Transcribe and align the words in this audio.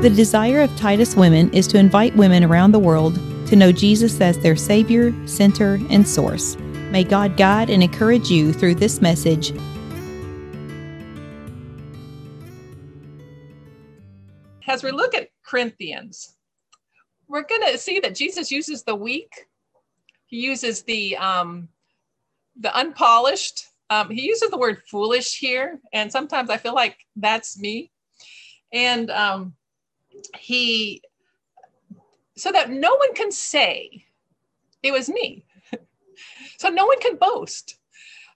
The 0.00 0.10
desire 0.10 0.60
of 0.60 0.76
Titus 0.76 1.16
Women 1.16 1.52
is 1.52 1.66
to 1.66 1.76
invite 1.76 2.14
women 2.14 2.44
around 2.44 2.70
the 2.70 2.78
world 2.78 3.16
to 3.48 3.56
know 3.56 3.72
Jesus 3.72 4.20
as 4.20 4.38
their 4.38 4.54
Savior, 4.54 5.12
Center, 5.26 5.80
and 5.90 6.06
Source. 6.06 6.56
May 6.92 7.02
God 7.02 7.36
guide 7.36 7.68
and 7.68 7.82
encourage 7.82 8.30
you 8.30 8.52
through 8.52 8.76
this 8.76 9.00
message. 9.00 9.50
As 14.68 14.84
we 14.84 14.92
look 14.92 15.16
at 15.16 15.30
Corinthians, 15.44 16.36
we're 17.26 17.42
going 17.42 17.72
to 17.72 17.76
see 17.76 17.98
that 17.98 18.14
Jesus 18.14 18.52
uses 18.52 18.84
the 18.84 18.94
weak, 18.94 19.46
he 20.26 20.36
uses 20.36 20.84
the 20.84 21.16
um, 21.16 21.68
the 22.54 22.72
unpolished. 22.78 23.66
Um, 23.90 24.10
he 24.10 24.22
uses 24.28 24.50
the 24.50 24.58
word 24.58 24.80
foolish 24.88 25.36
here, 25.40 25.80
and 25.92 26.12
sometimes 26.12 26.50
I 26.50 26.56
feel 26.56 26.74
like 26.74 26.98
that's 27.16 27.58
me. 27.58 27.90
And 28.72 29.10
um, 29.10 29.54
he, 30.38 31.02
so 32.36 32.52
that 32.52 32.70
no 32.70 32.94
one 32.96 33.14
can 33.14 33.32
say 33.32 34.04
it 34.82 34.92
was 34.92 35.08
me. 35.08 35.44
so 36.58 36.68
no 36.68 36.86
one 36.86 37.00
can 37.00 37.16
boast 37.16 37.78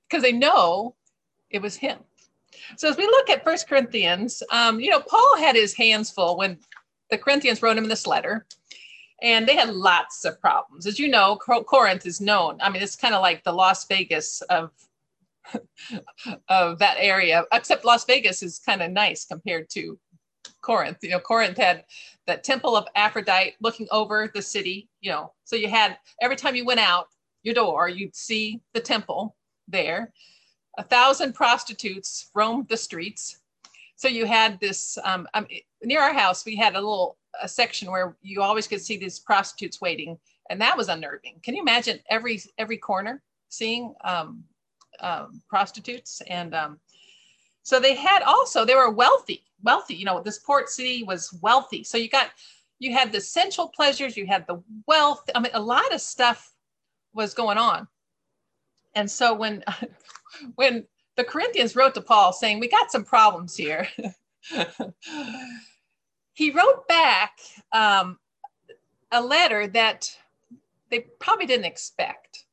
because 0.09 0.23
they 0.23 0.33
know 0.33 0.95
it 1.51 1.63
was 1.63 1.77
him. 1.77 1.99
So 2.77 2.89
as 2.89 2.97
we 2.97 3.05
look 3.05 3.31
at 3.31 3.45
First 3.45 3.69
Corinthians, 3.69 4.43
um, 4.51 4.81
you 4.81 4.91
know, 4.91 5.01
Paul 5.01 5.37
had 5.39 5.55
his 5.55 5.75
hands 5.75 6.11
full 6.11 6.37
when 6.39 6.59
the 7.11 7.19
Corinthians 7.19 7.63
wrote 7.63 7.77
him 7.77 7.89
this 7.89 8.07
letter 8.07 8.47
and 9.23 9.47
they 9.47 9.55
had 9.55 9.71
lots 9.71 10.25
of 10.25 10.41
problems. 10.41 10.87
As 10.87 10.99
you 10.99 11.09
know, 11.09 11.37
Corinth 11.37 12.07
is 12.07 12.21
known. 12.21 12.59
I 12.61 12.71
mean, 12.71 12.83
it's 12.83 12.97
kind 12.97 13.15
of 13.15 13.23
like 13.23 13.45
the 13.45 13.53
Las 13.53 13.87
Vegas 13.87 14.43
of 14.43 14.71
of 16.49 16.79
that 16.79 16.97
area. 16.99 17.45
Except 17.53 17.85
Las 17.85 18.05
Vegas 18.05 18.43
is 18.43 18.59
kind 18.59 18.83
of 18.83 18.91
nice 18.91 19.25
compared 19.25 19.71
to 19.71 19.99
Corinth. 20.63 20.99
You 21.03 21.11
know, 21.11 21.21
Corinth 21.21 21.59
had 21.59 21.85
that 22.27 22.45
temple 22.45 22.77
of 22.77 22.87
Aphrodite 22.95 23.57
looking 23.61 23.89
over 23.91 24.31
the 24.33 24.43
city. 24.43 24.89
You 25.01 25.11
know, 25.11 25.33
so 25.45 25.57
you 25.57 25.69
had 25.69 25.99
every 26.21 26.37
time 26.37 26.55
you 26.55 26.65
went 26.65 26.81
out 26.81 27.09
your 27.43 27.55
door, 27.55 27.89
you'd 27.89 28.17
see 28.17 28.61
the 28.73 28.81
temple 28.81 29.37
there. 29.69 30.13
A 30.79 30.83
thousand 30.83 31.35
prostitutes 31.35 32.31
roamed 32.35 32.69
the 32.69 32.77
streets. 32.77 33.41
So 33.97 34.09
you 34.09 34.25
had 34.25 34.59
this 34.59 34.99
um, 35.05 35.29
um, 35.35 35.47
near 35.83 36.01
our 36.01 36.15
house. 36.15 36.45
We 36.45 36.57
had 36.57 36.75
a 36.75 36.81
little 36.81 37.19
a 37.41 37.49
section 37.49 37.91
where 37.91 38.17
you 38.23 38.43
always 38.43 38.67
could 38.67 38.81
see 38.81 38.97
these 38.97 39.19
prostitutes 39.19 39.81
waiting, 39.81 40.19
and 40.51 40.61
that 40.61 40.77
was 40.77 40.89
unnerving. 40.89 41.41
Can 41.43 41.55
you 41.55 41.63
imagine 41.63 42.01
every 42.09 42.41
every 42.59 42.79
corner 42.79 43.23
seeing 43.49 43.95
um, 44.05 44.45
um, 45.01 45.43
prostitutes? 45.49 46.21
And 46.29 46.55
um, 46.55 46.81
so 47.63 47.81
they 47.81 47.95
had 47.95 48.23
also 48.23 48.65
they 48.65 48.75
were 48.75 48.91
wealthy, 48.91 49.45
wealthy. 49.63 49.95
You 49.95 50.05
know, 50.05 50.21
this 50.21 50.39
port 50.39 50.69
city 50.69 51.03
was 51.03 51.33
wealthy. 51.41 51.85
So 51.85 51.99
you 51.99 52.09
got 52.09 52.31
you 52.79 52.93
had 52.93 53.13
the 53.13 53.21
sensual 53.21 53.69
pleasures, 53.69 54.17
you 54.17 54.27
had 54.27 54.47
the 54.47 54.63
wealth. 54.87 55.23
I 55.35 55.41
mean, 55.41 55.53
a 55.55 55.63
lot 55.63 55.95
of 55.95 56.01
stuff 56.01 56.53
was 57.15 57.35
going 57.35 57.59
on. 57.59 57.87
And 58.95 59.11
so 59.11 59.35
when 59.35 59.65
when 60.57 60.87
the 61.17 61.25
Corinthians 61.25 61.77
wrote 61.77 61.95
to 61.95 62.01
Paul 62.01 62.33
saying, 62.33 62.61
"We 62.61 62.69
got 62.69 62.91
some 62.91 63.05
problems 63.05 63.57
here." 63.57 63.89
he 66.33 66.51
wrote 66.51 66.89
back 66.89 67.39
um, 67.73 68.19
a 69.11 69.21
letter 69.21 69.67
that 69.69 70.11
they 70.91 71.01
probably 71.21 71.47
didn't 71.47 71.67
expect. 71.67 72.45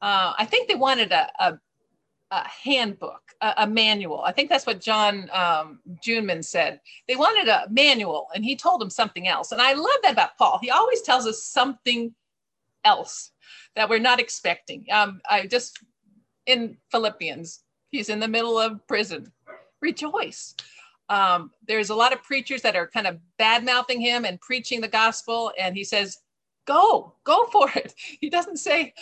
Uh, 0.00 0.34
I 0.38 0.44
think 0.44 0.68
they 0.68 0.74
wanted 0.74 1.12
a, 1.12 1.30
a, 1.38 1.58
a 2.42 2.48
handbook, 2.48 3.22
a, 3.40 3.54
a, 3.58 3.66
manual. 3.66 4.22
I 4.22 4.32
think 4.32 4.48
that's 4.48 4.66
what 4.66 4.80
John 4.80 5.30
um, 5.32 5.80
Juneman 6.04 6.44
said. 6.44 6.80
They 7.08 7.16
wanted 7.16 7.48
a 7.48 7.66
manual, 7.70 8.28
and 8.34 8.44
he 8.44 8.56
told 8.56 8.80
them 8.80 8.90
something 8.90 9.28
else. 9.28 9.52
And 9.52 9.60
I 9.60 9.72
love 9.74 9.96
that 10.02 10.12
about 10.12 10.36
Paul. 10.38 10.58
He 10.62 10.70
always 10.70 11.02
tells 11.02 11.26
us 11.26 11.42
something 11.42 12.14
else 12.84 13.30
that 13.76 13.88
we're 13.88 13.98
not 13.98 14.20
expecting. 14.20 14.86
Um, 14.90 15.20
I 15.28 15.46
just, 15.46 15.82
in 16.46 16.76
Philippians, 16.90 17.62
he's 17.90 18.08
in 18.08 18.20
the 18.20 18.28
middle 18.28 18.58
of 18.58 18.86
prison. 18.86 19.32
Rejoice 19.80 20.54
um, 21.08 21.50
there's 21.66 21.90
a 21.90 21.94
lot 21.94 22.12
of 22.12 22.22
preachers 22.22 22.62
that 22.62 22.76
are 22.76 22.86
kind 22.86 23.06
of 23.06 23.18
bad 23.38 23.64
mouthing 23.64 24.00
him 24.00 24.24
and 24.24 24.40
preaching 24.40 24.80
the 24.80 24.88
gospel 24.88 25.52
and 25.58 25.76
he 25.76 25.84
says 25.84 26.18
go 26.66 27.14
go 27.24 27.46
for 27.46 27.70
it 27.76 27.94
he 28.20 28.30
doesn't 28.30 28.56
say 28.56 28.92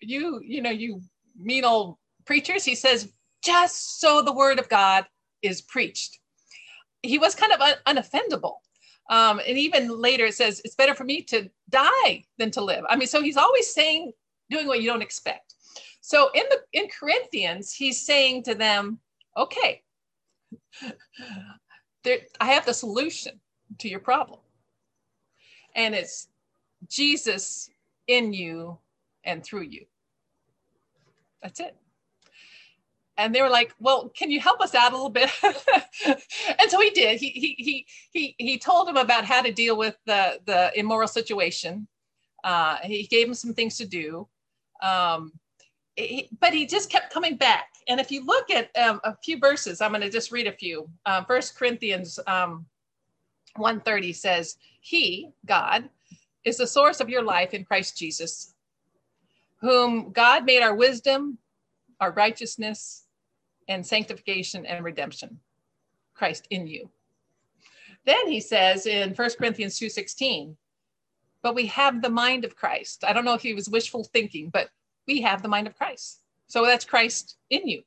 you 0.00 0.40
you 0.42 0.62
know 0.62 0.70
you 0.70 1.00
mean 1.38 1.64
old 1.64 1.96
preachers 2.28 2.64
he 2.64 2.74
says 2.74 3.12
just 3.42 4.00
so 4.00 4.22
the 4.22 4.32
word 4.32 4.58
of 4.58 4.68
god 4.68 5.06
is 5.40 5.62
preached 5.62 6.18
he 7.02 7.18
was 7.18 7.34
kind 7.34 7.52
of 7.52 7.60
un- 7.60 7.96
unoffendable 7.96 8.56
um, 9.10 9.40
and 9.48 9.56
even 9.56 9.98
later 9.98 10.26
it 10.26 10.34
says 10.34 10.60
it's 10.64 10.74
better 10.74 10.94
for 10.94 11.04
me 11.04 11.22
to 11.22 11.48
die 11.70 12.22
than 12.36 12.50
to 12.50 12.62
live 12.62 12.84
i 12.90 12.96
mean 12.96 13.08
so 13.08 13.22
he's 13.22 13.38
always 13.38 13.72
saying 13.72 14.12
doing 14.50 14.66
what 14.66 14.82
you 14.82 14.90
don't 14.90 15.02
expect 15.02 15.54
so 16.02 16.30
in 16.34 16.44
the 16.50 16.58
in 16.78 16.86
corinthians 17.00 17.72
he's 17.72 18.04
saying 18.04 18.42
to 18.42 18.54
them 18.54 18.98
okay 19.36 19.82
there, 22.04 22.18
I 22.40 22.46
have 22.46 22.66
the 22.66 22.74
solution 22.74 23.40
to 23.78 23.88
your 23.88 24.00
problem. 24.00 24.40
And 25.74 25.94
it's 25.94 26.28
Jesus 26.88 27.70
in 28.06 28.32
you 28.32 28.78
and 29.24 29.44
through 29.44 29.64
you. 29.64 29.86
That's 31.42 31.60
it. 31.60 31.76
And 33.18 33.34
they 33.34 33.42
were 33.42 33.50
like, 33.50 33.74
"Well, 33.80 34.10
can 34.10 34.30
you 34.30 34.40
help 34.40 34.60
us 34.60 34.74
out 34.74 34.92
a 34.92 34.96
little 34.96 35.10
bit?" 35.10 35.30
and 36.06 36.70
so 36.70 36.80
he 36.80 36.90
did. 36.90 37.20
He 37.20 37.30
he 37.30 37.54
he 37.58 37.86
he 38.12 38.34
he 38.38 38.58
told 38.58 38.88
him 38.88 38.96
about 38.96 39.24
how 39.26 39.42
to 39.42 39.52
deal 39.52 39.76
with 39.76 39.96
the 40.06 40.40
the 40.46 40.70
immoral 40.78 41.08
situation. 41.08 41.88
Uh, 42.44 42.76
he 42.84 43.06
gave 43.08 43.28
him 43.28 43.34
some 43.34 43.54
things 43.54 43.76
to 43.78 43.86
do. 43.86 44.28
Um, 44.80 45.32
he, 45.96 46.28
but 46.40 46.54
he 46.54 46.66
just 46.66 46.90
kept 46.90 47.12
coming 47.12 47.36
back. 47.36 47.68
And 47.88 48.00
if 48.00 48.10
you 48.10 48.24
look 48.24 48.50
at 48.50 48.70
um, 48.78 49.00
a 49.04 49.16
few 49.16 49.38
verses, 49.38 49.80
I'm 49.80 49.90
going 49.90 50.02
to 50.02 50.10
just 50.10 50.30
read 50.30 50.46
a 50.46 50.52
few. 50.52 50.88
Uh, 51.04 51.24
First 51.24 51.58
Corinthians 51.58 52.18
um, 52.26 52.66
130 53.56 54.12
says, 54.12 54.56
He, 54.80 55.30
God, 55.44 55.88
is 56.44 56.58
the 56.58 56.66
source 56.66 57.00
of 57.00 57.08
your 57.08 57.22
life 57.22 57.54
in 57.54 57.64
Christ 57.64 57.98
Jesus, 57.98 58.54
whom 59.60 60.12
God 60.12 60.44
made 60.44 60.62
our 60.62 60.74
wisdom, 60.74 61.38
our 62.00 62.12
righteousness, 62.12 63.04
and 63.68 63.86
sanctification 63.86 64.66
and 64.66 64.84
redemption. 64.84 65.40
Christ 66.14 66.48
in 66.50 66.66
you. 66.66 66.90
Then 68.04 68.28
he 68.28 68.40
says 68.40 68.86
in 68.86 69.14
First 69.14 69.38
Corinthians 69.38 69.78
2:16, 69.78 70.56
but 71.42 71.54
we 71.54 71.66
have 71.66 72.02
the 72.02 72.10
mind 72.10 72.44
of 72.44 72.56
Christ. 72.56 73.04
I 73.04 73.12
don't 73.12 73.24
know 73.24 73.34
if 73.34 73.42
he 73.42 73.54
was 73.54 73.68
wishful 73.68 74.04
thinking, 74.04 74.50
but 74.50 74.70
we 75.06 75.20
have 75.22 75.42
the 75.42 75.48
mind 75.48 75.66
of 75.66 75.76
Christ. 75.76 76.22
So 76.48 76.64
that's 76.64 76.84
Christ 76.84 77.36
in 77.50 77.68
you. 77.68 77.84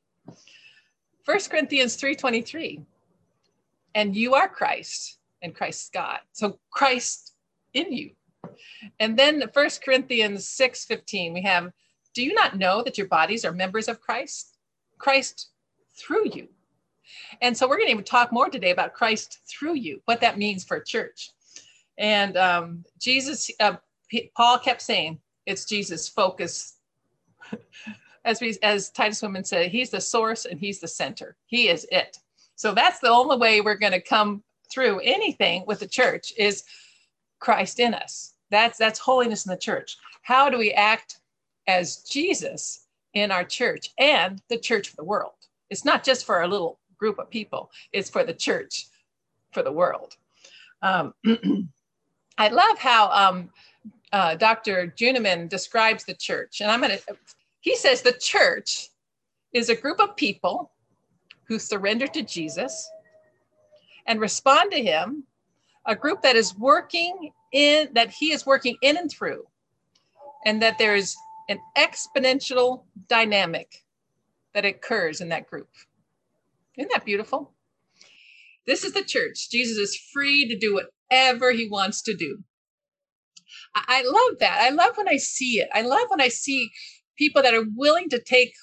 First 1.24 1.50
Corinthians 1.50 1.96
3:23. 1.96 2.84
And 3.94 4.16
you 4.16 4.34
are 4.34 4.48
Christ, 4.48 5.18
and 5.42 5.54
Christ's 5.54 5.90
God. 5.90 6.20
So 6.32 6.58
Christ 6.70 7.34
in 7.74 7.92
you. 7.92 8.12
And 8.98 9.18
then 9.18 9.50
First 9.52 9.84
Corinthians 9.84 10.46
6:15, 10.46 11.34
we 11.34 11.42
have, 11.42 11.72
do 12.14 12.22
you 12.22 12.32
not 12.32 12.56
know 12.56 12.82
that 12.82 12.96
your 12.96 13.06
bodies 13.08 13.44
are 13.44 13.52
members 13.52 13.88
of 13.88 14.00
Christ? 14.00 14.56
Christ 14.98 15.51
through 15.94 16.30
you. 16.30 16.48
And 17.40 17.56
so 17.56 17.68
we're 17.68 17.76
going 17.76 17.88
to 17.88 17.92
even 17.92 18.04
talk 18.04 18.32
more 18.32 18.48
today 18.48 18.70
about 18.70 18.94
Christ 18.94 19.40
through 19.46 19.74
you, 19.74 20.00
what 20.06 20.20
that 20.20 20.38
means 20.38 20.64
for 20.64 20.76
a 20.76 20.84
church. 20.84 21.30
And 21.98 22.36
um, 22.36 22.84
Jesus, 22.98 23.50
uh, 23.60 23.76
Paul 24.34 24.58
kept 24.58 24.82
saying, 24.82 25.20
it's 25.46 25.64
Jesus 25.64 26.08
focus 26.08 26.76
as 28.24 28.40
we 28.40 28.56
as 28.62 28.90
Titus 28.90 29.22
women 29.22 29.44
said, 29.44 29.70
he's 29.70 29.90
the 29.90 30.00
source 30.00 30.44
and 30.44 30.58
he's 30.58 30.80
the 30.80 30.88
center. 30.88 31.36
He 31.46 31.68
is 31.68 31.86
it. 31.90 32.18
So 32.54 32.72
that's 32.72 33.00
the 33.00 33.08
only 33.08 33.36
way 33.36 33.60
we're 33.60 33.74
going 33.74 33.92
to 33.92 34.00
come 34.00 34.42
through 34.70 35.00
anything 35.00 35.64
with 35.66 35.80
the 35.80 35.86
church 35.86 36.32
is 36.36 36.64
Christ 37.40 37.80
in 37.80 37.94
us. 37.94 38.34
That's 38.50 38.78
that's 38.78 38.98
holiness 38.98 39.46
in 39.46 39.50
the 39.50 39.56
church. 39.56 39.96
How 40.22 40.48
do 40.48 40.58
we 40.58 40.72
act 40.72 41.18
as 41.66 41.98
Jesus 42.04 42.86
in 43.14 43.30
our 43.30 43.44
church 43.44 43.90
and 43.98 44.40
the 44.48 44.58
church 44.58 44.90
of 44.90 44.96
the 44.96 45.04
world? 45.04 45.32
It's 45.72 45.86
not 45.86 46.04
just 46.04 46.26
for 46.26 46.42
a 46.42 46.48
little 46.48 46.78
group 46.98 47.18
of 47.18 47.30
people. 47.30 47.70
It's 47.92 48.10
for 48.10 48.24
the 48.24 48.34
church, 48.34 48.86
for 49.52 49.62
the 49.62 49.72
world. 49.72 50.16
Um, 50.82 51.14
I 52.38 52.48
love 52.48 52.78
how 52.78 53.10
um, 53.10 53.50
uh, 54.12 54.34
Dr. 54.34 54.92
Juneman 54.94 55.48
describes 55.48 56.04
the 56.04 56.12
church, 56.12 56.60
and 56.60 56.70
I'm 56.70 56.80
going 56.80 56.98
to 56.98 57.16
he 57.60 57.74
says 57.74 58.02
the 58.02 58.12
church 58.12 58.90
is 59.54 59.70
a 59.70 59.74
group 59.74 59.98
of 59.98 60.14
people 60.14 60.72
who 61.44 61.58
surrender 61.58 62.06
to 62.08 62.22
Jesus 62.22 62.90
and 64.06 64.20
respond 64.20 64.72
to 64.72 64.82
him, 64.82 65.24
a 65.86 65.96
group 65.96 66.20
that 66.22 66.36
is 66.36 66.54
working 66.58 67.30
in, 67.52 67.88
that 67.94 68.10
he 68.10 68.32
is 68.32 68.44
working 68.44 68.76
in 68.82 68.98
and 68.98 69.10
through, 69.10 69.46
and 70.44 70.60
that 70.60 70.76
there's 70.78 71.16
an 71.48 71.60
exponential 71.78 72.82
dynamic 73.08 73.82
that 74.54 74.64
occurs 74.64 75.20
in 75.20 75.28
that 75.30 75.48
group. 75.48 75.68
Isn't 76.76 76.92
that 76.92 77.04
beautiful? 77.04 77.52
This 78.66 78.84
is 78.84 78.92
the 78.92 79.02
church. 79.02 79.50
Jesus 79.50 79.76
is 79.76 80.00
free 80.12 80.46
to 80.48 80.56
do 80.58 80.74
whatever 80.74 81.52
he 81.52 81.68
wants 81.68 82.02
to 82.02 82.14
do. 82.14 82.38
I, 83.74 84.02
love 84.04 84.38
that. 84.40 84.60
I 84.62 84.70
love 84.70 84.96
when 84.96 85.08
I 85.08 85.16
see 85.16 85.58
it. 85.58 85.68
I 85.72 85.82
love 85.82 86.06
when 86.08 86.20
I 86.20 86.28
see 86.28 86.70
people 87.16 87.42
that 87.42 87.54
are 87.54 87.64
willing 87.76 88.08
to 88.10 88.20
take 88.20 88.54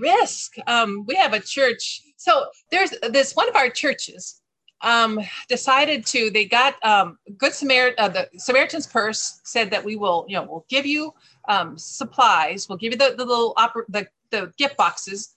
risk. 0.00 0.52
Um, 0.66 1.04
we 1.06 1.14
have 1.16 1.32
a 1.32 1.40
church. 1.40 2.00
So 2.16 2.46
there's 2.70 2.90
this 3.10 3.34
one 3.34 3.48
of 3.48 3.56
our 3.56 3.68
churches 3.68 4.40
um, 4.80 5.20
decided 5.48 6.06
to. 6.06 6.30
They 6.30 6.44
got 6.44 6.74
um, 6.84 7.18
Good 7.36 7.52
Samaritan. 7.52 7.96
Uh, 7.98 8.08
the 8.08 8.28
Samaritan's 8.36 8.86
Purse 8.86 9.40
said 9.44 9.70
that 9.70 9.84
we 9.84 9.96
will, 9.96 10.24
you 10.28 10.36
know, 10.36 10.46
we'll 10.48 10.66
give 10.68 10.86
you 10.86 11.12
um, 11.48 11.76
supplies. 11.76 12.68
We'll 12.68 12.78
give 12.78 12.92
you 12.92 12.98
the 12.98 13.14
the 13.16 13.24
little 13.24 13.54
the 13.88 14.06
the 14.34 14.52
gift 14.58 14.76
boxes, 14.76 15.36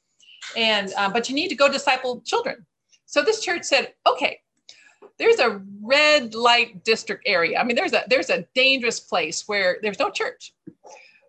and 0.55 0.93
uh, 0.97 1.09
but 1.09 1.29
you 1.29 1.35
need 1.35 1.49
to 1.49 1.55
go 1.55 1.71
disciple 1.71 2.21
children. 2.25 2.65
So 3.05 3.21
this 3.21 3.41
church 3.41 3.63
said, 3.63 3.93
okay, 4.05 4.39
there's 5.17 5.39
a 5.39 5.61
red 5.81 6.35
light 6.35 6.83
district 6.83 7.23
area. 7.25 7.59
I 7.59 7.63
mean, 7.63 7.75
there's 7.75 7.93
a 7.93 8.03
there's 8.09 8.29
a 8.29 8.45
dangerous 8.53 8.99
place 8.99 9.47
where 9.47 9.77
there's 9.81 9.99
no 9.99 10.09
church. 10.09 10.53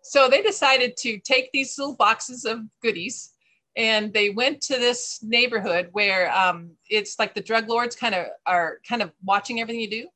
So 0.03 0.29
they 0.29 0.43
decided 0.43 0.97
to 0.99 1.19
take 1.19 1.50
these 1.53 1.79
little 1.79 1.94
boxes 1.94 2.44
of 2.44 2.61
goodies 2.82 3.32
and 3.76 4.12
they 4.12 4.31
went 4.31 4.61
to 4.62 4.75
this 4.75 5.21
neighborhood 5.23 5.88
where 5.93 6.35
um, 6.37 6.71
it's 6.91 7.19
like 7.19 7.35
the 7.35 7.41
drug 7.41 7.69
lords 7.69 7.94
kind 7.94 8.14
of 8.14 8.26
are 8.44 8.81
kind 8.87 9.03
of 9.03 9.12
watching 9.23 9.61
everything 9.61 9.81
you 9.81 9.91
do. 9.91 10.09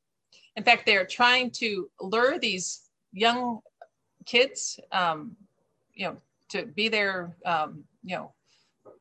In 0.57 0.63
fact, 0.63 0.85
they're 0.85 1.05
trying 1.05 1.49
to 1.51 1.89
lure 2.01 2.37
these 2.37 2.81
young 3.13 3.59
kids, 4.25 4.79
um, 4.91 5.37
you 5.93 6.07
know, 6.07 6.17
to 6.53 6.65
be 6.65 6.89
their, 6.89 7.35
um, 7.45 7.83
you 8.03 8.15
know, 8.15 8.33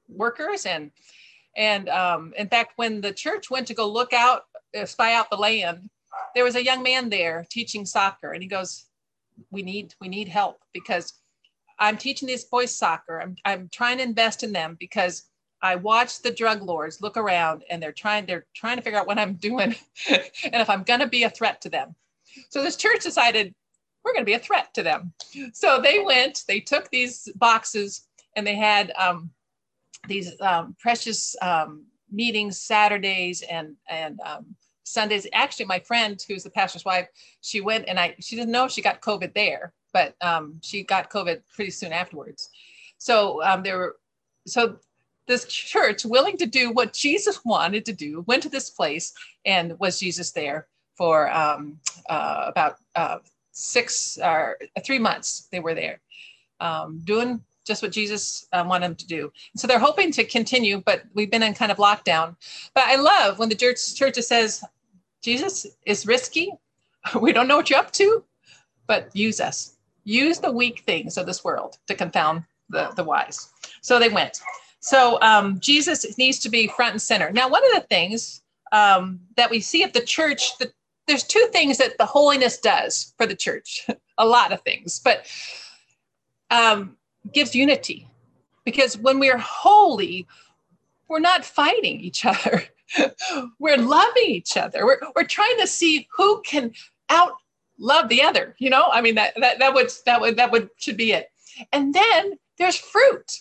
workers 0.09 0.67
and 0.67 0.91
and 1.57 1.89
um, 1.89 2.33
in 2.37 2.49
fact, 2.49 2.73
when 2.77 3.01
the 3.01 3.13
church 3.13 3.51
went 3.51 3.67
to 3.67 3.75
go 3.75 3.87
look 3.87 4.13
out, 4.13 4.45
uh, 4.79 4.87
spy 4.87 5.13
out 5.13 5.29
the 5.31 5.37
land, 5.37 5.91
there 6.35 6.45
was 6.45 6.57
a 6.57 6.65
young 6.65 6.83
man 6.83 7.11
there 7.11 7.47
teaching 7.51 7.85
soccer, 7.85 8.33
and 8.33 8.43
he 8.43 8.49
goes, 8.49 8.87
"We 9.51 9.63
need 9.63 9.95
we 10.01 10.09
need 10.09 10.29
help 10.29 10.61
because 10.73 11.13
I'm 11.79 11.99
teaching 11.99 12.27
these 12.27 12.45
boys 12.45 12.75
soccer. 12.75 13.21
I'm 13.21 13.37
I'm 13.45 13.69
trying 13.71 13.99
to 13.99 14.05
invest 14.05 14.43
in 14.43 14.53
them 14.53 14.77
because." 14.79 15.25
I 15.65 15.77
watch 15.77 16.23
the 16.23 16.33
drug 16.33 16.61
lords 16.63 17.01
look 17.01 17.17
around 17.17 17.63
and 17.71 17.81
they're 17.81 17.93
trying 17.93 18.27
they're 18.27 18.47
trying 18.53 18.79
to 18.79 18.83
figure 18.83 18.99
out 18.99 19.07
what 19.07 19.17
I'm 19.17 19.35
doing 19.49 19.77
and 20.09 20.21
if 20.43 20.69
I'm 20.69 20.83
going 20.83 20.99
to 20.99 21.07
be 21.07 21.23
a 21.23 21.31
threat 21.31 21.61
to 21.61 21.69
them. 21.69 21.95
So 22.51 22.65
this 22.65 22.75
church 22.75 23.05
decided 23.05 23.55
we're 24.05 24.13
going 24.13 24.25
to 24.25 24.31
be 24.31 24.35
a 24.35 24.39
threat 24.39 24.75
to 24.75 24.83
them. 24.83 25.13
So 25.53 25.81
they 25.81 26.01
went, 26.01 26.43
they 26.49 26.61
took 26.61 26.91
these 26.91 27.29
boxes 27.37 28.09
and 28.37 28.47
they 28.47 28.57
had 28.57 28.93
um, 28.99 29.31
these 30.09 30.33
um, 30.41 30.77
precious 30.81 31.37
um, 31.41 31.85
meetings 32.11 32.59
Saturdays 32.59 33.43
and 33.43 33.77
and 33.89 34.21
um, 34.21 34.55
Sundays. 34.85 35.27
Actually, 35.33 35.67
my 35.67 35.79
friend 35.79 36.23
who's 36.29 36.43
the 36.43 36.51
pastor's 36.51 36.85
wife, 36.85 37.09
she 37.41 37.61
went 37.61 37.87
and 37.89 37.99
I 37.99 38.15
she 38.21 38.37
didn't 38.37 38.53
know 38.53 38.69
she 38.69 38.83
got 38.83 39.01
COVID 39.01 39.35
there, 39.35 39.73
but 39.93 40.15
um, 40.21 40.59
she 40.63 40.83
got 40.83 41.11
COVID 41.11 41.43
pretty 41.55 41.71
soon 41.71 41.93
afterwards. 41.93 42.51
So 42.99 43.43
um, 43.43 43.63
there 43.63 43.79
were 43.79 43.97
so 44.47 44.77
this 45.27 45.47
church 45.47 46.05
willing 46.05 46.37
to 46.39 46.47
do 46.47 46.73
what 46.73 46.93
Jesus 46.93 47.45
wanted 47.45 47.85
to 47.87 47.93
do 47.93 48.25
went 48.27 48.43
to 48.43 48.49
this 48.49 48.71
place 48.71 49.13
and 49.47 49.79
was 49.79 50.01
Jesus 50.01 50.33
there 50.33 50.67
for 50.97 51.33
um, 51.33 51.79
uh, 52.09 52.45
about 52.49 52.77
uh, 52.97 53.19
six 53.53 54.19
or 54.23 54.59
three 54.85 54.99
months. 54.99 55.49
They 55.53 55.61
were 55.61 55.75
there 55.75 56.01
um, 56.61 57.01
doing 57.05 57.43
just 57.65 57.83
what 57.83 57.93
Jesus 57.93 58.47
uh, 58.53 58.65
wanted 58.67 58.87
them 58.87 58.97
to 58.97 59.07
do. 59.07 59.33
So 59.57 59.67
they're 59.67 59.79
hoping 59.79 60.11
to 60.13 60.25
continue, 60.25 60.83
but 60.85 61.03
we've 61.15 61.31
been 61.31 61.43
in 61.43 61.55
kind 61.55 61.71
of 61.71 61.79
lockdown. 61.79 62.37
But 62.75 62.85
I 62.87 62.97
love 62.97 63.39
when 63.39 63.49
the 63.49 63.55
church 63.55 63.95
church 63.95 64.17
says, 64.17 64.65
Jesus 65.23 65.67
is 65.87 66.07
risky. 66.07 66.53
We 67.21 67.33
don't 67.33 67.49
know 67.49 67.57
what 67.57 67.69
you're 67.69 67.81
up 67.81 67.91
to, 67.95 68.23
but 68.87 69.11
use 69.13 69.41
us. 69.41 69.77
Use 70.05 70.39
the 70.39 70.53
weak 70.53 70.85
things 70.87 71.17
of 71.17 71.27
this 71.27 71.43
world 71.43 71.79
to 71.89 71.97
confound 71.97 72.45
the, 72.69 72.93
the 72.95 73.03
wise. 73.03 73.51
So 73.81 73.99
they 73.99 74.09
went. 74.09 74.41
So 74.79 75.21
um, 75.21 75.59
Jesus 75.59 76.17
needs 76.17 76.39
to 76.41 76.49
be 76.49 76.69
front 76.69 76.93
and 76.93 77.03
center. 77.03 77.33
Now, 77.33 77.49
one 77.49 77.65
of 77.65 77.83
the 77.83 77.87
things 77.89 78.43
um, 78.71 79.21
that 79.37 79.51
we 79.51 79.61
see 79.61 79.83
at 79.83 79.95
the 79.95 80.01
church, 80.01 80.57
the, 80.59 80.73
there's 81.07 81.25
two 81.25 81.49
things 81.53 81.79
that 81.79 81.99
the 81.99 82.07
holiness 82.07 82.59
does 82.59 83.15
for 83.17 83.27
the 83.27 83.37
church, 83.37 83.87
a 84.19 84.27
lot 84.27 84.53
of 84.53 84.63
things, 84.63 85.01
but 85.03 85.27
um, 86.51 86.97
gives 87.33 87.55
unity 87.55 88.09
because 88.65 88.99
when 88.99 89.19
we're 89.19 89.39
holy, 89.39 90.27
we're 91.09 91.21
not 91.21 91.45
fighting 91.45 92.01
each 92.01 92.25
other. 92.25 92.65
we're 93.59 93.79
loving 93.79 94.25
each 94.27 94.57
other. 94.57 94.85
We're, 94.85 95.01
we're 95.17 95.25
trying 95.25 95.59
to 95.59 95.67
see 95.67 96.09
who 96.15 96.43
can 96.43 96.73
out 97.09 97.33
love 97.79 98.09
the 98.09 98.23
other. 98.23 98.55
You 98.59 98.71
know, 98.71 98.89
I 98.93 99.01
mean, 99.01 99.15
that, 99.17 99.35
that, 99.41 99.59
that 99.59 99.75
would, 99.75 99.91
that 100.07 100.21
would, 100.21 100.37
that 100.37 100.53
would, 100.53 100.71
should 100.77 100.97
be 100.97 101.13
it. 101.13 101.31
And 101.73 101.93
then 101.95 102.35
there's 102.59 102.77
fruit. 102.77 103.41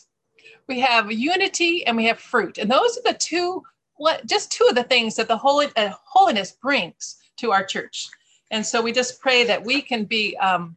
We 0.67 0.79
have 0.79 1.11
unity 1.11 1.85
and 1.85 1.97
we 1.97 2.05
have 2.05 2.19
fruit. 2.19 2.57
And 2.57 2.71
those 2.71 2.97
are 2.97 3.11
the 3.11 3.17
two, 3.17 3.63
what, 3.95 4.25
just 4.25 4.51
two 4.51 4.65
of 4.69 4.75
the 4.75 4.83
things 4.83 5.15
that 5.17 5.27
the 5.27 5.37
holy, 5.37 5.67
uh, 5.75 5.91
holiness 6.05 6.51
brings 6.51 7.20
to 7.41 7.51
our 7.51 7.63
church. 7.63 8.09
And 8.51 8.65
so 8.65 8.81
we 8.81 8.91
just 8.91 9.21
pray 9.21 9.43
that 9.45 9.63
we 9.63 9.81
can 9.81 10.05
be 10.05 10.37
um, 10.37 10.75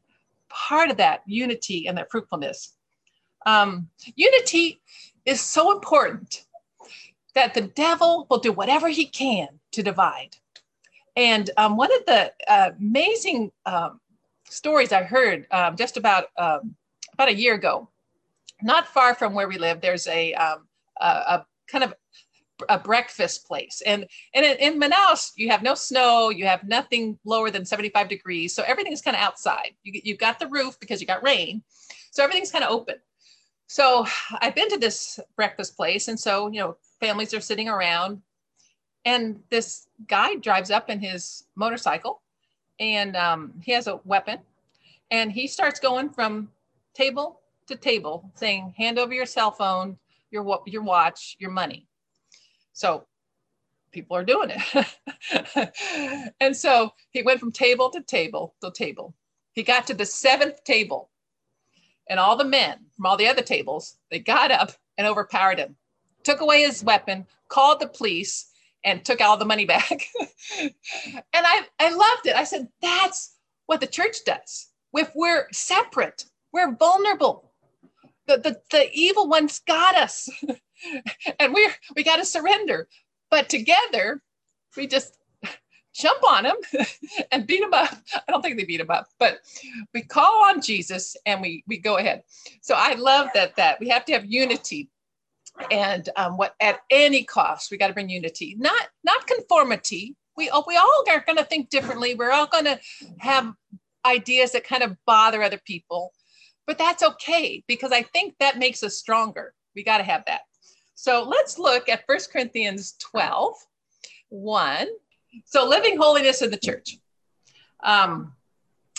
part 0.48 0.90
of 0.90 0.96
that 0.98 1.22
unity 1.26 1.86
and 1.88 1.96
that 1.98 2.10
fruitfulness. 2.10 2.74
Um, 3.46 3.88
unity 4.16 4.80
is 5.24 5.40
so 5.40 5.72
important 5.72 6.44
that 7.34 7.54
the 7.54 7.62
devil 7.62 8.26
will 8.30 8.38
do 8.38 8.52
whatever 8.52 8.88
he 8.88 9.06
can 9.06 9.48
to 9.72 9.82
divide. 9.82 10.36
And 11.16 11.50
um, 11.56 11.76
one 11.76 11.92
of 11.94 12.06
the 12.06 12.32
uh, 12.48 12.70
amazing 12.78 13.52
um, 13.66 14.00
stories 14.48 14.92
I 14.92 15.02
heard 15.02 15.46
um, 15.50 15.76
just 15.76 15.96
about 15.96 16.26
um, 16.36 16.74
about 17.12 17.28
a 17.28 17.34
year 17.34 17.54
ago, 17.54 17.88
not 18.62 18.86
far 18.88 19.14
from 19.14 19.34
where 19.34 19.48
we 19.48 19.58
live, 19.58 19.80
there's 19.80 20.06
a, 20.08 20.34
um, 20.34 20.66
a, 21.00 21.06
a 21.06 21.46
kind 21.68 21.84
of 21.84 21.94
a 22.68 22.78
breakfast 22.78 23.46
place. 23.46 23.82
And, 23.86 24.06
and 24.34 24.44
in, 24.44 24.56
in, 24.56 24.80
Manaus, 24.80 25.32
you 25.36 25.50
have 25.50 25.62
no 25.62 25.74
snow, 25.74 26.30
you 26.30 26.46
have 26.46 26.64
nothing 26.64 27.18
lower 27.24 27.50
than 27.50 27.64
75 27.64 28.08
degrees. 28.08 28.54
So 28.54 28.62
everything's 28.66 29.02
kind 29.02 29.16
of 29.16 29.22
outside. 29.22 29.72
You, 29.82 30.00
you've 30.04 30.18
got 30.18 30.38
the 30.38 30.48
roof 30.48 30.78
because 30.80 31.00
you 31.00 31.06
got 31.06 31.22
rain. 31.22 31.62
So 32.10 32.22
everything's 32.22 32.52
kind 32.52 32.64
of 32.64 32.70
open. 32.70 32.96
So 33.66 34.06
I've 34.40 34.54
been 34.54 34.68
to 34.70 34.78
this 34.78 35.18
breakfast 35.36 35.76
place, 35.76 36.08
and 36.08 36.18
so 36.18 36.48
you 36.48 36.60
know, 36.60 36.76
families 37.00 37.34
are 37.34 37.40
sitting 37.40 37.68
around, 37.68 38.22
and 39.04 39.40
this 39.50 39.88
guy 40.06 40.36
drives 40.36 40.70
up 40.70 40.90
in 40.90 41.00
his 41.00 41.44
motorcycle, 41.56 42.22
and 42.78 43.16
um, 43.16 43.54
he 43.62 43.72
has 43.72 43.86
a 43.86 44.00
weapon, 44.04 44.38
and 45.10 45.32
he 45.32 45.46
starts 45.46 45.80
going 45.80 46.10
from 46.10 46.50
table 46.94 47.40
to 47.66 47.76
table, 47.76 48.30
saying, 48.34 48.74
"Hand 48.76 48.98
over 48.98 49.14
your 49.14 49.26
cell 49.26 49.50
phone, 49.50 49.96
your 50.30 50.60
your 50.66 50.82
watch, 50.82 51.36
your 51.38 51.50
money." 51.50 51.88
So 52.74 53.06
people 53.92 54.16
are 54.16 54.24
doing 54.24 54.52
it, 54.54 56.34
and 56.40 56.56
so 56.56 56.92
he 57.12 57.22
went 57.22 57.40
from 57.40 57.52
table 57.52 57.90
to 57.90 58.02
table 58.02 58.54
to 58.62 58.70
table. 58.72 59.14
He 59.54 59.62
got 59.62 59.86
to 59.88 59.94
the 59.94 60.06
seventh 60.06 60.64
table 60.64 61.10
and 62.08 62.20
all 62.20 62.36
the 62.36 62.44
men 62.44 62.78
from 62.96 63.06
all 63.06 63.16
the 63.16 63.28
other 63.28 63.42
tables, 63.42 63.96
they 64.10 64.18
got 64.18 64.50
up 64.50 64.72
and 64.98 65.06
overpowered 65.06 65.58
him, 65.58 65.76
took 66.22 66.40
away 66.40 66.62
his 66.62 66.84
weapon, 66.84 67.26
called 67.48 67.80
the 67.80 67.88
police, 67.88 68.50
and 68.84 69.04
took 69.04 69.20
all 69.20 69.36
the 69.36 69.44
money 69.44 69.64
back. 69.64 70.06
and 70.60 70.72
I, 71.34 71.62
I 71.80 71.90
loved 71.90 72.26
it. 72.26 72.36
I 72.36 72.44
said, 72.44 72.68
that's 72.82 73.36
what 73.66 73.80
the 73.80 73.86
church 73.86 74.18
does. 74.26 74.68
If 74.94 75.12
we're 75.14 75.48
separate, 75.52 76.26
we're 76.52 76.76
vulnerable. 76.76 77.52
The, 78.26 78.38
the, 78.38 78.60
the 78.70 78.90
evil 78.92 79.28
one's 79.28 79.60
got 79.60 79.96
us. 79.96 80.28
and 81.38 81.54
we're 81.54 81.72
we 81.94 82.02
got 82.02 82.16
to 82.16 82.24
surrender. 82.24 82.88
But 83.30 83.48
together, 83.48 84.22
we 84.76 84.86
just 84.86 85.18
jump 85.94 86.22
on 86.24 86.44
them 86.44 86.56
and 87.32 87.46
beat 87.46 87.60
them 87.60 87.72
up. 87.72 87.94
I 88.14 88.32
don't 88.32 88.42
think 88.42 88.56
they 88.56 88.64
beat 88.64 88.78
them 88.78 88.90
up, 88.90 89.08
but 89.18 89.38
we 89.92 90.02
call 90.02 90.44
on 90.44 90.60
Jesus 90.60 91.16
and 91.26 91.40
we 91.40 91.64
we 91.66 91.78
go 91.78 91.98
ahead. 91.98 92.22
So 92.60 92.74
I 92.76 92.94
love 92.94 93.28
that 93.34 93.56
that 93.56 93.80
we 93.80 93.88
have 93.88 94.04
to 94.06 94.12
have 94.12 94.24
unity, 94.24 94.90
and 95.70 96.08
um, 96.16 96.36
what 96.36 96.54
at 96.60 96.80
any 96.90 97.24
cost 97.24 97.70
we 97.70 97.78
got 97.78 97.88
to 97.88 97.94
bring 97.94 98.08
unity, 98.08 98.56
not 98.58 98.88
not 99.04 99.26
conformity. 99.26 100.16
We 100.36 100.50
we 100.66 100.76
all 100.76 101.04
are 101.08 101.24
going 101.24 101.38
to 101.38 101.44
think 101.44 101.70
differently. 101.70 102.14
We're 102.14 102.32
all 102.32 102.48
going 102.48 102.64
to 102.64 102.80
have 103.18 103.54
ideas 104.04 104.52
that 104.52 104.64
kind 104.64 104.82
of 104.82 104.96
bother 105.06 105.42
other 105.42 105.60
people, 105.64 106.12
but 106.66 106.78
that's 106.78 107.02
okay 107.02 107.62
because 107.66 107.92
I 107.92 108.02
think 108.02 108.34
that 108.40 108.58
makes 108.58 108.82
us 108.82 108.96
stronger. 108.96 109.54
We 109.74 109.84
got 109.84 109.98
to 109.98 110.04
have 110.04 110.24
that. 110.26 110.42
So 110.94 111.22
let's 111.22 111.58
look 111.58 111.88
at 111.88 112.06
First 112.06 112.32
Corinthians 112.32 112.94
12, 113.00 113.54
1 114.28 114.88
so 115.44 115.68
living 115.68 115.96
holiness 115.96 116.42
in 116.42 116.50
the 116.50 116.56
church. 116.56 116.98
Um, 117.82 118.32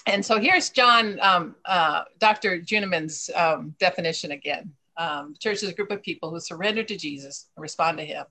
and 0.06 0.24
so 0.24 0.40
here's 0.40 0.70
John, 0.70 1.20
um, 1.22 1.56
uh, 1.66 2.04
Dr. 2.20 2.62
Juneman's 2.62 3.30
um, 3.36 3.76
definition 3.80 4.32
again. 4.32 4.72
Um, 4.98 5.36
church 5.40 5.64
is 5.64 5.70
a 5.70 5.74
group 5.74 5.92
of 5.92 6.04
people 6.04 6.30
who 6.30 6.40
surrender 6.40 6.84
to 6.84 6.98
Jesus 6.98 7.48
and 7.56 7.62
respond 7.62 7.98
to 7.98 8.06
him. 8.06 8.26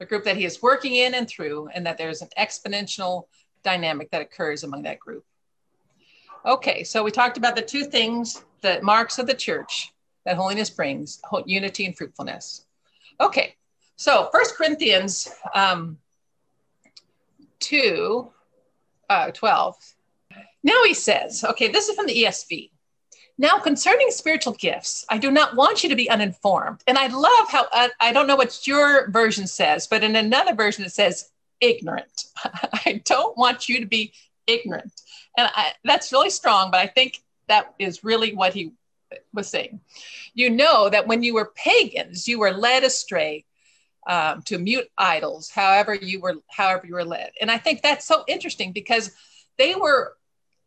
a 0.00 0.06
group 0.06 0.24
that 0.24 0.36
he 0.36 0.44
is 0.44 0.62
working 0.62 0.94
in 0.94 1.14
and 1.14 1.28
through, 1.28 1.68
and 1.74 1.84
that 1.84 1.98
there's 1.98 2.22
an 2.22 2.28
exponential 2.38 3.24
dynamic 3.64 4.10
that 4.12 4.22
occurs 4.22 4.62
among 4.62 4.82
that 4.82 5.00
group. 5.00 5.24
Okay, 6.46 6.84
so 6.84 7.02
we 7.02 7.10
talked 7.10 7.36
about 7.36 7.56
the 7.56 7.62
two 7.62 7.84
things, 7.84 8.44
the 8.62 8.80
marks 8.82 9.18
of 9.18 9.26
the 9.26 9.34
church 9.34 9.92
that 10.24 10.36
holiness 10.36 10.70
brings 10.70 11.20
unity 11.46 11.86
and 11.86 11.96
fruitfulness. 11.96 12.66
Okay, 13.20 13.54
so 13.96 14.28
First 14.32 14.56
Corinthians 14.56 15.28
um, 15.54 15.98
2 17.60 18.30
uh, 19.10 19.30
12. 19.30 19.76
Now 20.62 20.84
he 20.84 20.94
says, 20.94 21.44
okay, 21.44 21.68
this 21.68 21.88
is 21.88 21.96
from 21.96 22.06
the 22.06 22.22
ESV. 22.24 22.70
Now, 23.40 23.58
concerning 23.58 24.10
spiritual 24.10 24.54
gifts, 24.54 25.04
I 25.08 25.18
do 25.18 25.30
not 25.30 25.54
want 25.54 25.84
you 25.84 25.88
to 25.88 25.96
be 25.96 26.10
uninformed. 26.10 26.82
And 26.88 26.98
I 26.98 27.06
love 27.06 27.48
how, 27.48 27.66
uh, 27.72 27.88
I 28.00 28.12
don't 28.12 28.26
know 28.26 28.34
what 28.34 28.66
your 28.66 29.10
version 29.10 29.46
says, 29.46 29.86
but 29.86 30.02
in 30.02 30.16
another 30.16 30.54
version 30.54 30.84
it 30.84 30.92
says 30.92 31.30
ignorant. 31.60 32.24
I 32.44 33.00
don't 33.04 33.36
want 33.38 33.68
you 33.68 33.78
to 33.80 33.86
be 33.86 34.12
ignorant. 34.48 34.92
And 35.36 35.48
I, 35.54 35.72
that's 35.84 36.12
really 36.12 36.30
strong, 36.30 36.72
but 36.72 36.80
I 36.80 36.88
think 36.88 37.22
that 37.46 37.74
is 37.78 38.02
really 38.02 38.34
what 38.34 38.54
he 38.54 38.72
was 39.32 39.48
saying. 39.48 39.80
You 40.34 40.50
know 40.50 40.88
that 40.88 41.06
when 41.06 41.22
you 41.22 41.34
were 41.34 41.52
pagans, 41.54 42.26
you 42.26 42.38
were 42.40 42.50
led 42.50 42.84
astray 42.84 43.44
um, 44.08 44.42
to 44.42 44.58
mute 44.58 44.88
idols, 44.96 45.50
however 45.50 45.94
you 45.94 46.20
were, 46.20 46.36
however 46.48 46.86
you 46.86 46.94
were 46.94 47.04
led. 47.04 47.30
And 47.40 47.50
I 47.50 47.58
think 47.58 47.82
that's 47.82 48.06
so 48.06 48.24
interesting 48.26 48.72
because 48.72 49.12
they 49.58 49.74
were 49.74 50.16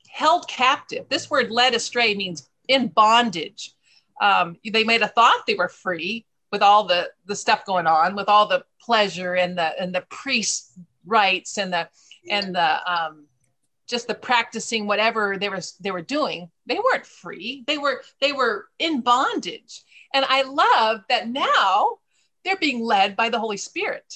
held 0.09 0.47
captive. 0.47 1.07
This 1.09 1.29
word 1.29 1.51
led 1.51 1.73
astray 1.73 2.13
means 2.13 2.47
in 2.67 2.88
bondage. 2.88 3.73
Um, 4.21 4.57
they 4.63 4.83
made 4.83 5.01
a 5.01 5.07
thought 5.07 5.45
they 5.47 5.55
were 5.55 5.69
free 5.69 6.25
with 6.51 6.61
all 6.61 6.83
the 6.83 7.09
the 7.25 7.35
stuff 7.35 7.65
going 7.65 7.88
on, 7.88 8.15
with 8.15 8.29
all 8.29 8.47
the 8.47 8.63
pleasure 8.79 9.35
and 9.35 9.57
the 9.57 9.79
and 9.81 9.95
the 9.95 10.05
priest 10.09 10.73
rites 11.05 11.57
and 11.57 11.73
the 11.73 11.89
and 12.29 12.53
the 12.53 12.91
um, 12.91 13.25
just 13.91 14.07
the 14.07 14.15
practicing 14.15 14.88
whatever 14.88 15.38
they 15.38 15.50
were 15.50 15.62
they 15.79 15.91
were 15.91 16.01
doing. 16.01 16.50
They 16.65 16.79
weren't 16.79 17.05
free. 17.05 17.63
They 17.67 17.77
were 17.77 18.01
they 18.19 18.31
were 18.31 18.69
in 18.79 19.01
bondage. 19.01 19.83
And 20.13 20.25
I 20.27 20.41
love 20.41 21.01
that 21.10 21.29
now 21.29 21.98
they're 22.43 22.57
being 22.57 22.83
led 22.83 23.15
by 23.15 23.29
the 23.29 23.39
Holy 23.39 23.57
Spirit. 23.57 24.15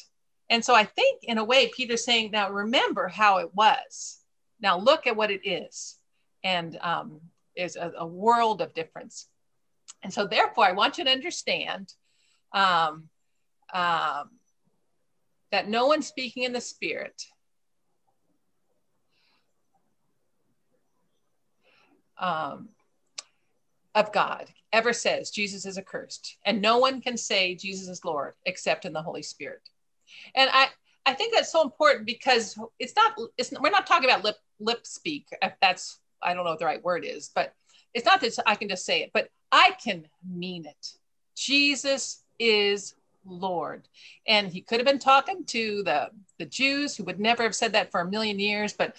And 0.50 0.66
so 0.66 0.74
I 0.74 0.86
think 0.86 1.24
in 1.24 1.38
a 1.38 1.44
way 1.44 1.72
Peter's 1.76 2.06
saying, 2.06 2.32
now 2.32 2.50
remember 2.50 3.08
how 3.08 3.38
it 3.38 3.54
was. 3.54 4.20
Now 4.60 4.80
look 4.80 5.06
at 5.06 5.16
what 5.16 5.32
it 5.32 5.48
is. 5.48 5.98
And 6.44 6.78
um, 6.82 7.22
is 7.56 7.76
a, 7.76 7.92
a 7.98 8.08
world 8.08 8.62
of 8.62 8.74
difference. 8.74 9.28
And 10.04 10.14
so, 10.14 10.28
therefore, 10.28 10.66
I 10.66 10.74
want 10.74 10.98
you 10.98 11.04
to 11.04 11.12
understand 11.12 11.94
um, 12.54 13.10
um, 13.74 14.30
that 15.52 15.68
no 15.68 15.88
one 15.88 16.02
speaking 16.02 16.44
in 16.44 16.54
the 16.54 16.62
Spirit 16.62 17.22
um, 22.18 22.70
of 23.94 24.12
God 24.12 24.48
ever 24.74 24.94
says 24.94 25.32
Jesus 25.32 25.66
is 25.66 25.78
accursed, 25.78 26.38
and 26.46 26.62
no 26.62 26.78
one 26.78 27.02
can 27.02 27.18
say 27.18 27.56
Jesus 27.56 27.88
is 27.88 28.06
Lord 28.06 28.34
except 28.46 28.86
in 28.86 28.94
the 28.94 29.02
Holy 29.02 29.24
Spirit. 29.24 29.62
And 30.36 30.50
I, 30.52 30.68
I 31.06 31.14
think 31.14 31.34
that's 31.34 31.52
so 31.52 31.62
important 31.62 32.06
because 32.06 32.60
it's 32.80 32.96
not, 32.96 33.14
it's, 33.38 33.54
we're 33.60 33.70
not 33.70 33.88
talking 33.88 34.10
about 34.10 34.24
lip, 34.24 34.38
lip 34.60 34.86
speak, 34.86 35.28
if 35.42 35.54
that's 35.62 36.00
I 36.22 36.34
don't 36.34 36.44
know 36.44 36.52
what 36.52 36.60
the 36.60 36.66
right 36.66 36.84
word 36.84 37.06
is, 37.06 37.32
but 37.34 37.54
it's 37.94 38.06
not 38.06 38.20
that 38.22 38.38
I 38.46 38.56
can 38.56 38.68
just 38.68 38.86
say 38.86 39.02
it, 39.02 39.12
but 39.14 39.30
I 39.52 39.72
can 39.82 40.08
mean 40.28 40.66
it. 40.66 40.92
Jesus 41.36 42.24
is 42.40 42.96
Lord. 43.26 43.88
And 44.28 44.52
he 44.52 44.62
could 44.62 44.80
have 44.80 44.88
been 44.88 45.00
talking 45.00 45.46
to 45.46 45.84
the, 45.84 46.10
the 46.40 46.46
Jews 46.46 46.96
who 46.96 47.04
would 47.06 47.20
never 47.20 47.44
have 47.44 47.56
said 47.56 47.74
that 47.74 47.92
for 47.92 48.02
a 48.02 48.10
million 48.10 48.40
years, 48.40 48.74
but 48.74 48.96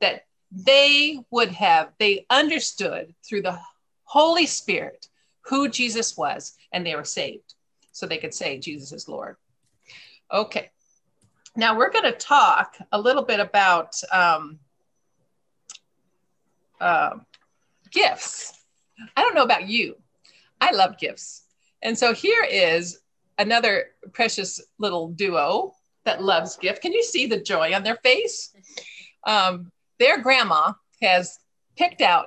that 0.00 0.26
they 0.50 1.18
would 1.30 1.50
have, 1.50 1.92
they 1.98 2.26
understood 2.30 3.14
through 3.26 3.42
the 3.42 3.58
Holy 4.04 4.46
Spirit 4.46 5.08
who 5.42 5.68
Jesus 5.68 6.16
was, 6.16 6.54
and 6.72 6.84
they 6.84 6.96
were 6.96 7.04
saved. 7.04 7.54
So 7.92 8.06
they 8.06 8.18
could 8.18 8.34
say, 8.34 8.58
Jesus 8.58 8.92
is 8.92 9.08
Lord. 9.08 9.36
Okay. 10.32 10.70
Now 11.56 11.76
we're 11.76 11.90
going 11.90 12.04
to 12.04 12.12
talk 12.12 12.76
a 12.92 13.00
little 13.00 13.22
bit 13.22 13.40
about 13.40 13.94
um, 14.12 14.58
um, 16.80 17.26
gifts. 17.90 18.52
I 19.16 19.22
don't 19.22 19.34
know 19.34 19.42
about 19.42 19.68
you. 19.68 19.96
I 20.60 20.72
love 20.72 20.98
gifts. 20.98 21.44
And 21.82 21.98
so 21.98 22.12
here 22.12 22.44
is 22.44 23.00
another 23.38 23.86
precious 24.12 24.60
little 24.78 25.08
duo 25.08 25.74
that 26.04 26.22
loves 26.22 26.56
gift. 26.56 26.82
Can 26.82 26.92
you 26.92 27.02
see 27.02 27.26
the 27.26 27.40
joy 27.40 27.74
on 27.74 27.82
their 27.82 27.96
face? 27.96 28.52
Um, 29.26 29.72
their 30.00 30.20
grandma 30.20 30.72
has 31.00 31.38
picked 31.76 32.00
out 32.00 32.26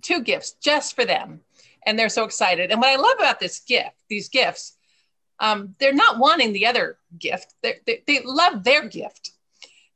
two 0.00 0.22
gifts 0.22 0.52
just 0.52 0.94
for 0.94 1.04
them. 1.04 1.40
And 1.84 1.98
they're 1.98 2.08
so 2.08 2.24
excited. 2.24 2.70
And 2.70 2.80
what 2.80 2.90
I 2.90 2.96
love 2.96 3.16
about 3.18 3.40
this 3.40 3.60
gift, 3.60 3.96
these 4.08 4.28
gifts, 4.28 4.76
um, 5.40 5.74
they're 5.78 5.92
not 5.92 6.18
wanting 6.18 6.52
the 6.52 6.66
other 6.66 6.98
gift. 7.18 7.54
They, 7.62 7.80
they, 8.06 8.20
love 8.24 8.64
their 8.64 8.88
gift. 8.88 9.32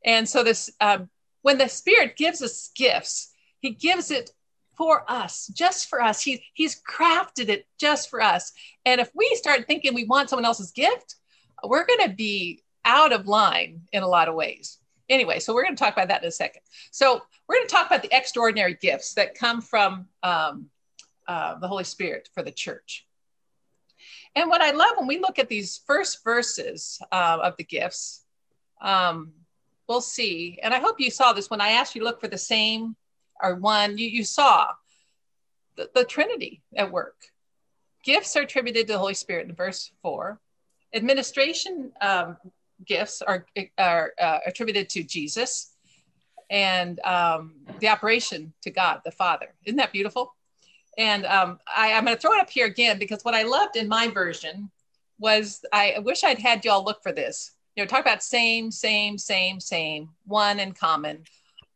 And 0.04 0.28
so 0.28 0.42
this, 0.42 0.70
um, 0.80 1.08
when 1.42 1.58
the 1.58 1.68
Spirit 1.68 2.16
gives 2.16 2.42
us 2.42 2.70
gifts, 2.74 3.32
he 3.60 3.70
gives 3.70 4.10
it 4.10 4.30
for 4.76 5.04
us, 5.10 5.48
just 5.48 5.88
for 5.88 6.00
us. 6.00 6.22
He, 6.22 6.44
he's 6.54 6.80
crafted 6.82 7.48
it 7.48 7.66
just 7.78 8.10
for 8.10 8.20
us. 8.20 8.52
And 8.84 9.00
if 9.00 9.10
we 9.14 9.28
start 9.34 9.66
thinking 9.66 9.94
we 9.94 10.04
want 10.04 10.30
someone 10.30 10.46
else's 10.46 10.70
gift, 10.70 11.16
we're 11.64 11.86
going 11.86 12.08
to 12.08 12.14
be 12.14 12.62
out 12.84 13.12
of 13.12 13.28
line 13.28 13.82
in 13.92 14.02
a 14.02 14.08
lot 14.08 14.28
of 14.28 14.34
ways. 14.34 14.78
Anyway, 15.12 15.38
so 15.38 15.52
we're 15.52 15.62
going 15.62 15.76
to 15.76 15.84
talk 15.84 15.92
about 15.92 16.08
that 16.08 16.22
in 16.22 16.28
a 16.28 16.32
second. 16.32 16.62
So 16.90 17.20
we're 17.46 17.56
going 17.56 17.68
to 17.68 17.74
talk 17.74 17.86
about 17.86 18.02
the 18.02 18.16
extraordinary 18.16 18.78
gifts 18.80 19.12
that 19.14 19.34
come 19.34 19.60
from 19.60 20.06
um, 20.22 20.70
uh, 21.28 21.58
the 21.58 21.68
Holy 21.68 21.84
Spirit 21.84 22.30
for 22.34 22.42
the 22.42 22.50
church. 22.50 23.06
And 24.34 24.48
what 24.48 24.62
I 24.62 24.70
love 24.70 24.96
when 24.96 25.06
we 25.06 25.18
look 25.18 25.38
at 25.38 25.50
these 25.50 25.80
first 25.86 26.24
verses 26.24 26.98
uh, 27.12 27.38
of 27.42 27.56
the 27.58 27.64
gifts, 27.64 28.24
um, 28.80 29.32
we'll 29.86 30.00
see. 30.00 30.58
And 30.62 30.72
I 30.72 30.78
hope 30.78 30.98
you 30.98 31.10
saw 31.10 31.34
this 31.34 31.50
when 31.50 31.60
I 31.60 31.72
asked 31.72 31.94
you 31.94 32.00
to 32.00 32.06
look 32.06 32.20
for 32.20 32.28
the 32.28 32.38
same 32.38 32.96
or 33.42 33.56
one, 33.56 33.98
you, 33.98 34.08
you 34.08 34.24
saw 34.24 34.68
the, 35.76 35.90
the 35.94 36.04
Trinity 36.04 36.62
at 36.74 36.90
work. 36.90 37.16
Gifts 38.02 38.34
are 38.36 38.42
attributed 38.42 38.86
to 38.86 38.94
the 38.94 38.98
Holy 38.98 39.14
Spirit 39.14 39.48
in 39.48 39.54
verse 39.54 39.92
four. 40.00 40.40
Administration 40.94 41.92
um, 42.00 42.38
gifts 42.86 43.22
are, 43.22 43.46
are 43.78 44.12
uh, 44.20 44.38
attributed 44.46 44.88
to 44.90 45.02
Jesus 45.02 45.72
and 46.50 47.00
um, 47.00 47.54
the 47.80 47.88
operation 47.88 48.52
to 48.62 48.70
God 48.70 49.00
the 49.04 49.10
Father. 49.10 49.54
Isn't 49.64 49.78
that 49.78 49.92
beautiful? 49.92 50.34
And 50.98 51.24
um, 51.24 51.58
I, 51.74 51.88
am 51.88 52.04
going 52.04 52.16
to 52.16 52.20
throw 52.20 52.34
it 52.34 52.40
up 52.40 52.50
here 52.50 52.66
again 52.66 52.98
because 52.98 53.24
what 53.24 53.34
I 53.34 53.44
loved 53.44 53.76
in 53.76 53.88
my 53.88 54.08
version 54.08 54.70
was 55.18 55.64
I 55.72 55.96
wish 56.02 56.24
I'd 56.24 56.38
had 56.38 56.64
y'all 56.64 56.84
look 56.84 57.02
for 57.02 57.12
this. 57.12 57.52
You 57.76 57.82
know, 57.82 57.86
talk 57.86 58.00
about 58.00 58.22
same, 58.22 58.70
same, 58.70 59.16
same, 59.16 59.58
same, 59.58 60.10
one 60.26 60.60
in 60.60 60.72
common. 60.72 61.24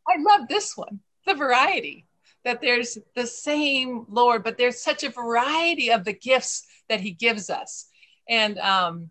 I 0.07 0.21
love 0.21 0.49
this 0.49 0.77
one 0.77 1.01
the 1.27 1.35
variety 1.35 2.07
that 2.45 2.61
there's 2.61 2.97
the 3.15 3.27
same 3.27 4.07
Lord, 4.09 4.45
but 4.45 4.57
there's 4.57 4.81
such 4.81 5.03
a 5.03 5.11
variety 5.11 5.91
of 5.91 6.05
the 6.05 6.13
gifts 6.13 6.65
that 6.89 7.01
He 7.01 7.11
gives 7.11 7.51
us. 7.51 7.89
And 8.29 8.59
um, 8.59 9.11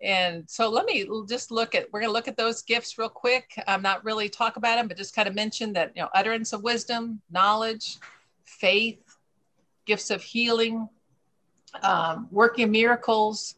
and 0.00 0.48
so 0.48 0.68
let 0.70 0.86
me 0.86 1.08
just 1.28 1.50
look 1.50 1.74
at 1.74 1.92
we're 1.92 2.00
going 2.00 2.08
to 2.08 2.14
look 2.14 2.28
at 2.28 2.36
those 2.36 2.62
gifts 2.62 2.98
real 2.98 3.08
quick. 3.08 3.50
I'm 3.66 3.82
not 3.82 4.04
really 4.04 4.28
talk 4.28 4.56
about 4.56 4.76
them, 4.76 4.86
but 4.86 4.96
just 4.96 5.14
kind 5.14 5.28
of 5.28 5.34
mention 5.34 5.72
that 5.72 5.92
you 5.96 6.02
know 6.02 6.08
utterance 6.14 6.52
of 6.52 6.62
wisdom, 6.62 7.20
knowledge, 7.30 7.98
faith, 8.44 9.00
gifts 9.86 10.10
of 10.10 10.22
healing, 10.22 10.88
um, 11.82 12.28
working 12.30 12.70
miracles, 12.70 13.56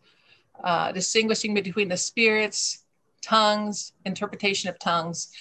uh, 0.65 0.93
distinguishing 0.93 1.53
between 1.53 1.89
the 1.89 1.97
spirits, 1.97 2.85
tongues, 3.23 3.93
interpretation 4.07 4.71
of 4.71 4.79
tongues. 4.79 5.33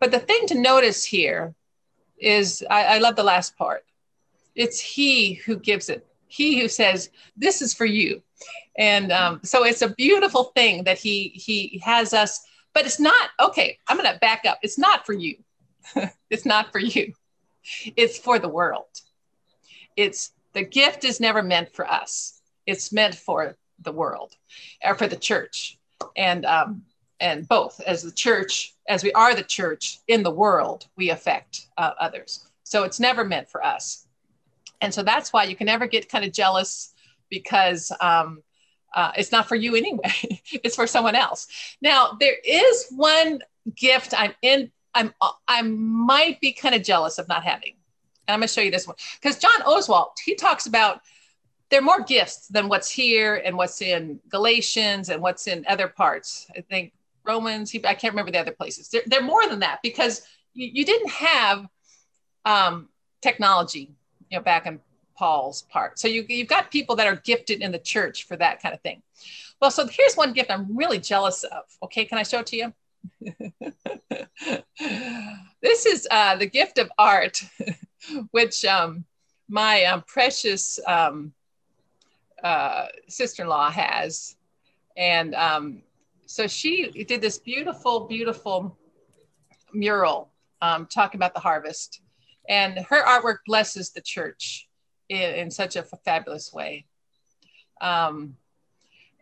But 0.00 0.10
the 0.10 0.18
thing 0.18 0.46
to 0.48 0.58
notice 0.58 1.04
here 1.04 1.54
is 2.18 2.64
I, 2.68 2.96
I 2.96 2.98
love 2.98 3.14
the 3.14 3.22
last 3.22 3.56
part. 3.56 3.84
It's 4.56 4.80
He 4.80 5.34
who 5.34 5.56
gives 5.56 5.88
it. 5.88 6.07
He 6.28 6.60
who 6.60 6.68
says, 6.68 7.10
"This 7.36 7.62
is 7.62 7.74
for 7.74 7.86
you," 7.86 8.22
and 8.76 9.12
um, 9.12 9.40
so 9.44 9.64
it's 9.64 9.82
a 9.82 9.94
beautiful 9.94 10.44
thing 10.54 10.84
that 10.84 10.98
He 10.98 11.28
He 11.34 11.80
has 11.84 12.12
us. 12.12 12.40
But 12.74 12.86
it's 12.86 13.00
not 13.00 13.30
okay. 13.40 13.78
I'm 13.88 13.98
to 13.98 14.18
back 14.20 14.44
up. 14.46 14.58
It's 14.62 14.78
not 14.78 15.04
for 15.04 15.12
you. 15.12 15.36
it's 16.30 16.44
not 16.44 16.70
for 16.70 16.78
you. 16.78 17.12
It's 17.96 18.18
for 18.18 18.38
the 18.38 18.48
world. 18.48 18.86
It's 19.96 20.32
the 20.52 20.64
gift 20.64 21.04
is 21.04 21.18
never 21.18 21.42
meant 21.42 21.74
for 21.74 21.90
us. 21.90 22.40
It's 22.66 22.92
meant 22.92 23.14
for 23.14 23.56
the 23.80 23.92
world 23.92 24.34
or 24.84 24.94
for 24.94 25.06
the 25.06 25.16
church. 25.16 25.78
And 26.16 26.44
um, 26.44 26.82
and 27.20 27.48
both 27.48 27.80
as 27.80 28.02
the 28.02 28.12
church 28.12 28.74
as 28.88 29.02
we 29.02 29.12
are 29.12 29.34
the 29.34 29.42
church 29.42 29.98
in 30.08 30.22
the 30.22 30.30
world 30.30 30.86
we 30.96 31.10
affect 31.10 31.66
uh, 31.76 31.92
others 31.98 32.46
so 32.64 32.84
it's 32.84 33.00
never 33.00 33.24
meant 33.24 33.48
for 33.48 33.64
us 33.64 34.06
and 34.80 34.92
so 34.92 35.02
that's 35.02 35.32
why 35.32 35.44
you 35.44 35.56
can 35.56 35.66
never 35.66 35.86
get 35.86 36.08
kind 36.08 36.24
of 36.24 36.32
jealous 36.32 36.92
because 37.30 37.92
um, 38.00 38.42
uh, 38.94 39.12
it's 39.16 39.32
not 39.32 39.48
for 39.48 39.56
you 39.56 39.74
anyway. 39.74 40.12
it's 40.52 40.76
for 40.76 40.86
someone 40.86 41.14
else. 41.14 41.46
Now 41.80 42.16
there 42.18 42.36
is 42.44 42.86
one 42.90 43.40
gift 43.76 44.14
I'm 44.16 44.34
in. 44.42 44.70
I'm 44.94 45.12
I 45.46 45.62
might 45.62 46.40
be 46.40 46.52
kind 46.52 46.74
of 46.74 46.82
jealous 46.82 47.18
of 47.18 47.28
not 47.28 47.44
having. 47.44 47.74
And 48.26 48.34
I'm 48.34 48.40
going 48.40 48.48
to 48.48 48.54
show 48.54 48.60
you 48.60 48.70
this 48.70 48.86
one 48.86 48.96
because 49.20 49.38
John 49.38 49.60
Oswalt 49.62 50.12
he 50.24 50.34
talks 50.34 50.66
about 50.66 51.00
there 51.70 51.80
are 51.80 51.84
more 51.84 52.02
gifts 52.02 52.48
than 52.48 52.68
what's 52.68 52.90
here 52.90 53.42
and 53.44 53.56
what's 53.56 53.82
in 53.82 54.20
Galatians 54.30 55.10
and 55.10 55.20
what's 55.20 55.46
in 55.46 55.64
other 55.68 55.88
parts. 55.88 56.46
I 56.56 56.62
think 56.62 56.92
Romans. 57.24 57.70
He, 57.70 57.84
I 57.86 57.94
can't 57.94 58.14
remember 58.14 58.32
the 58.32 58.40
other 58.40 58.52
places. 58.52 58.88
They're, 58.88 59.02
they're 59.06 59.22
more 59.22 59.46
than 59.46 59.60
that 59.60 59.80
because 59.82 60.22
you, 60.54 60.70
you 60.72 60.84
didn't 60.84 61.10
have 61.10 61.66
um, 62.44 62.88
technology, 63.20 63.92
you 64.30 64.38
know, 64.38 64.42
back 64.42 64.66
in 64.66 64.80
Paul's 65.16 65.62
part. 65.62 65.98
So 65.98 66.08
you, 66.08 66.24
you've 66.28 66.48
got 66.48 66.70
people 66.70 66.96
that 66.96 67.06
are 67.06 67.16
gifted 67.16 67.60
in 67.60 67.72
the 67.72 67.78
church 67.78 68.26
for 68.26 68.36
that 68.36 68.62
kind 68.62 68.74
of 68.74 68.80
thing. 68.82 69.02
Well, 69.60 69.70
so 69.70 69.86
here's 69.86 70.16
one 70.16 70.32
gift 70.32 70.50
I'm 70.50 70.76
really 70.76 70.98
jealous 70.98 71.44
of. 71.44 71.64
Okay, 71.82 72.04
can 72.04 72.18
I 72.18 72.22
show 72.22 72.40
it 72.40 72.46
to 72.46 72.56
you? 72.56 72.72
this 75.60 75.86
is 75.86 76.06
uh, 76.10 76.36
the 76.36 76.46
gift 76.46 76.78
of 76.78 76.90
art, 76.98 77.42
which 78.30 78.64
um, 78.64 79.04
my 79.48 79.84
um, 79.84 80.04
precious 80.06 80.78
um, 80.86 81.32
uh, 82.42 82.86
sister-in-law 83.08 83.70
has, 83.70 84.36
and 84.96 85.34
um, 85.34 85.82
so 86.26 86.46
she 86.46 87.04
did 87.04 87.20
this 87.20 87.38
beautiful, 87.38 88.00
beautiful 88.00 88.76
mural 89.72 90.30
um, 90.60 90.86
talking 90.86 91.18
about 91.18 91.34
the 91.34 91.40
harvest, 91.40 92.02
and 92.48 92.78
her 92.78 93.04
artwork 93.04 93.38
blesses 93.46 93.90
the 93.90 94.00
church 94.00 94.68
in, 95.08 95.34
in 95.34 95.50
such 95.50 95.76
a 95.76 95.82
fabulous 95.82 96.52
way. 96.52 96.86
Um, 97.80 98.36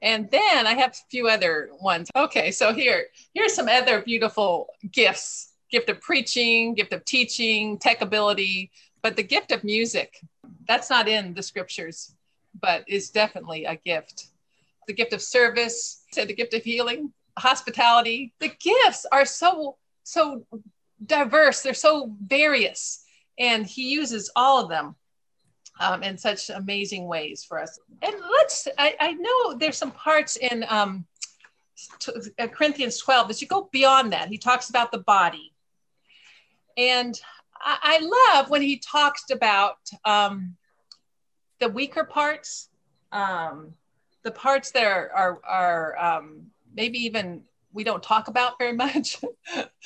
and 0.03 0.31
then 0.31 0.67
I 0.67 0.75
have 0.75 0.93
a 0.93 1.11
few 1.11 1.29
other 1.29 1.71
ones. 1.81 2.11
Okay, 2.15 2.51
so 2.51 2.73
here, 2.73 3.07
here's 3.35 3.55
some 3.55 3.69
other 3.69 4.01
beautiful 4.03 4.69
gifts 4.93 5.53
gift 5.71 5.89
of 5.89 6.01
preaching, 6.01 6.75
gift 6.75 6.93
of 6.93 7.05
teaching, 7.05 7.77
tech 7.79 8.01
ability, 8.01 8.71
but 9.03 9.17
the 9.17 9.23
gift 9.23 9.51
of 9.53 9.65
music, 9.65 10.21
that's 10.69 10.91
not 10.91 11.09
in 11.09 11.35
the 11.35 11.43
scriptures, 11.43 12.15
but 12.61 12.85
is 12.89 13.11
definitely 13.11 13.65
a 13.65 13.77
gift. 13.77 14.29
The 14.87 14.93
gift 14.93 15.13
of 15.13 15.21
service, 15.21 16.05
say 16.13 16.25
the 16.25 16.35
gift 16.35 16.55
of 16.55 16.63
healing, 16.63 17.13
hospitality. 17.39 18.33
The 18.39 18.53
gifts 18.61 19.07
are 19.11 19.25
so, 19.25 19.77
so 20.05 20.47
diverse, 21.05 21.63
they're 21.63 21.75
so 21.75 22.15
various, 22.25 23.05
and 23.39 23.67
he 23.67 23.91
uses 23.91 24.31
all 24.37 24.63
of 24.63 24.69
them 24.69 24.95
um, 25.81 26.03
in 26.03 26.17
such 26.17 26.51
amazing 26.51 27.07
ways 27.07 27.45
for 27.45 27.61
us. 27.61 27.79
And 28.03 28.15
let's, 28.39 28.69
I, 28.79 28.95
I 29.01 29.13
know 29.13 29.55
there's 29.59 29.77
some 29.77 29.93
parts 29.93 30.37
in 30.37 30.65
um, 30.69 31.07
uh, 32.39 32.47
Corinthians 32.49 32.99
12 32.99 33.31
as 33.31 33.43
you 33.43 33.49
go 33.49 33.69
beyond 33.73 34.13
that. 34.13 34.29
He 34.29 34.39
talks 34.39 34.71
about 34.71 34.91
the 34.91 34.99
body. 34.99 35.53
And 36.77 37.19
I, 37.61 37.79
I 37.83 38.35
love 38.35 38.51
when 38.51 38.63
he 38.63 38.79
talks 38.79 39.25
about 39.31 39.77
um, 40.05 40.57
the 41.61 41.69
weaker 41.69 42.05
parts, 42.05 42.69
um, 43.13 43.75
the 44.23 44.31
parts 44.31 44.71
that 44.73 44.85
are, 44.85 45.11
are, 45.15 45.41
are 45.45 45.99
um, 45.99 46.47
maybe 46.75 46.99
even 46.99 47.43
we 47.73 47.85
don't 47.85 48.03
talk 48.03 48.29
about 48.29 48.59
very 48.59 48.73
much. 48.73 49.19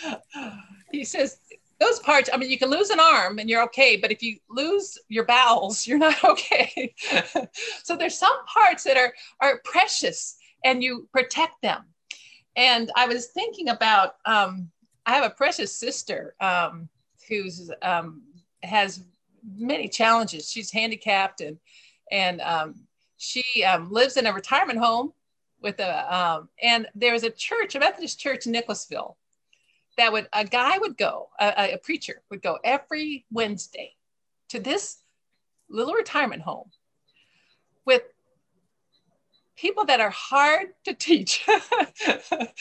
he 0.92 1.04
says 1.04 1.38
those 1.81 1.99
parts, 1.99 2.29
I 2.33 2.37
mean, 2.37 2.51
you 2.51 2.59
can 2.59 2.71
lose 2.71 2.91
an 2.91 3.01
arm 3.01 3.39
and 3.39 3.49
you're 3.49 3.63
okay, 3.65 3.97
but 3.97 4.13
if 4.13 4.23
you 4.23 4.37
lose 4.49 4.99
your 5.09 5.25
bowels, 5.25 5.87
you're 5.87 5.99
not 5.99 6.23
okay. 6.23 6.95
so 7.83 7.97
there's 7.97 8.19
some 8.19 8.45
parts 8.47 8.85
that 8.85 8.97
are, 8.97 9.13
are 9.41 9.61
precious 9.65 10.37
and 10.65 10.83
you 10.83 11.09
protect 11.13 11.63
them. 11.63 11.85
And 12.55 12.91
I 12.97 13.07
was 13.07 13.29
thinking 13.29 13.71
about, 13.71 14.17
um, 14.26 14.71
I 15.07 15.15
have 15.15 15.25
a 15.25 15.31
precious 15.31 15.75
sister 15.75 16.35
um, 16.41 16.89
who's 17.28 17.71
um, 17.81 18.23
has 18.63 19.04
many 19.57 19.89
challenges. 19.89 20.50
She's 20.50 20.71
handicapped 20.71 21.41
and, 21.41 21.57
and 22.11 22.43
um, 22.43 22.75
she 23.17 23.65
um, 23.65 23.91
lives 23.91 24.19
in 24.19 24.26
a 24.26 24.33
retirement 24.33 24.78
home 24.78 25.15
with 25.63 25.81
a, 25.81 26.15
um, 26.15 26.49
and 26.63 26.87
there 26.95 27.13
was 27.13 27.23
a 27.23 27.31
church, 27.31 27.75
a 27.75 27.78
Methodist 27.78 28.19
church 28.19 28.45
in 28.45 28.52
Nicholasville 28.52 29.17
that 29.97 30.13
would 30.13 30.29
a 30.33 30.45
guy 30.45 30.79
would 30.79 30.97
go, 30.97 31.29
a, 31.41 31.75
a 31.75 31.79
preacher 31.79 32.23
would 32.31 32.43
go 32.43 32.59
every 32.65 33.26
Wednesday 33.31 33.95
to 34.50 34.61
this 34.61 34.99
little 35.69 35.95
retirement 35.95 36.43
home 36.43 36.71
with 37.85 38.03
people 39.57 39.85
that 39.85 40.00
are 40.00 40.11
hard 40.11 40.69
to 40.85 40.95
teach, 40.95 41.45
that 41.47 42.55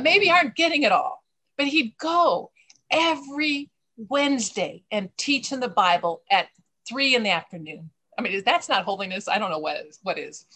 maybe 0.00 0.30
aren't 0.30 0.54
getting 0.54 0.84
it 0.84 0.92
all. 0.92 1.24
But 1.56 1.66
he'd 1.66 1.96
go 1.98 2.50
every 2.90 3.70
Wednesday 3.96 4.84
and 4.90 5.08
teach 5.16 5.52
in 5.52 5.60
the 5.60 5.68
Bible 5.68 6.22
at 6.30 6.48
three 6.88 7.14
in 7.14 7.22
the 7.22 7.30
afternoon. 7.30 7.90
I 8.18 8.22
mean, 8.22 8.42
that's 8.44 8.68
not 8.68 8.84
holiness. 8.84 9.28
I 9.28 9.38
don't 9.38 9.50
know 9.50 9.58
what 9.58 9.86
is. 9.86 9.98
What 10.02 10.18
is? 10.18 10.46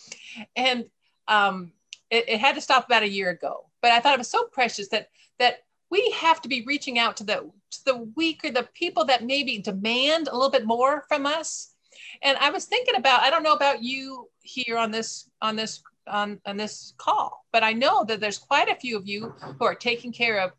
And 0.56 0.86
um, 1.28 1.72
it, 2.10 2.28
it 2.28 2.40
had 2.40 2.54
to 2.54 2.60
stop 2.60 2.86
about 2.86 3.02
a 3.02 3.08
year 3.08 3.30
ago. 3.30 3.66
But 3.82 3.92
I 3.92 4.00
thought 4.00 4.14
it 4.14 4.18
was 4.18 4.30
so 4.30 4.44
precious 4.44 4.88
that 4.88 5.08
that 5.38 5.60
we 5.90 6.10
have 6.16 6.40
to 6.42 6.48
be 6.48 6.64
reaching 6.66 6.98
out 6.98 7.16
to 7.18 7.24
the 7.24 7.50
to 7.70 7.84
the 7.84 7.96
weaker, 8.16 8.50
the 8.50 8.68
people 8.74 9.04
that 9.04 9.24
maybe 9.24 9.58
demand 9.58 10.28
a 10.28 10.34
little 10.34 10.50
bit 10.50 10.66
more 10.66 11.04
from 11.08 11.26
us. 11.26 11.74
And 12.22 12.38
I 12.38 12.50
was 12.50 12.64
thinking 12.64 12.96
about, 12.96 13.22
I 13.22 13.30
don't 13.30 13.42
know 13.42 13.52
about 13.52 13.82
you 13.82 14.28
here 14.42 14.78
on 14.78 14.90
this 14.90 15.28
on 15.42 15.56
this 15.56 15.82
on, 16.06 16.40
on 16.46 16.56
this 16.56 16.94
call, 16.96 17.44
but 17.52 17.62
I 17.62 17.72
know 17.72 18.04
that 18.04 18.20
there's 18.20 18.38
quite 18.38 18.68
a 18.68 18.74
few 18.74 18.96
of 18.96 19.06
you 19.06 19.34
who 19.58 19.64
are 19.64 19.74
taking 19.74 20.12
care 20.12 20.40
of 20.40 20.52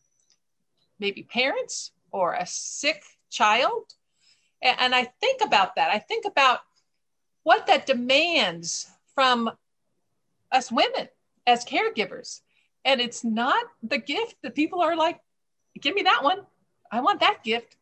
maybe 1.00 1.24
parents 1.24 1.91
or 2.12 2.34
a 2.34 2.46
sick 2.46 3.04
child. 3.30 3.94
And, 4.62 4.78
and 4.80 4.96
I 4.96 5.06
think 5.20 5.41
about 5.41 5.76
that. 5.76 5.89
I 5.89 6.00
think 6.00 6.26
about 6.26 6.60
what 7.44 7.67
that 7.67 7.86
demands 7.86 8.89
from 9.13 9.52
us 10.52 10.72
women 10.72 11.10
as 11.48 11.65
caregivers 11.65 12.41
and 12.86 13.00
it's 13.00 13.24
not 13.24 13.63
the 13.84 13.98
gift 13.98 14.36
that 14.44 14.56
people 14.56 14.82
are 14.82 14.96
like, 14.96 15.20
give 15.80 15.96
me 15.96 16.04
that 16.04 16.24
one. 16.24 16.39
I 16.91 17.02
want 17.02 17.20
that 17.20 17.44
gift. 17.44 17.78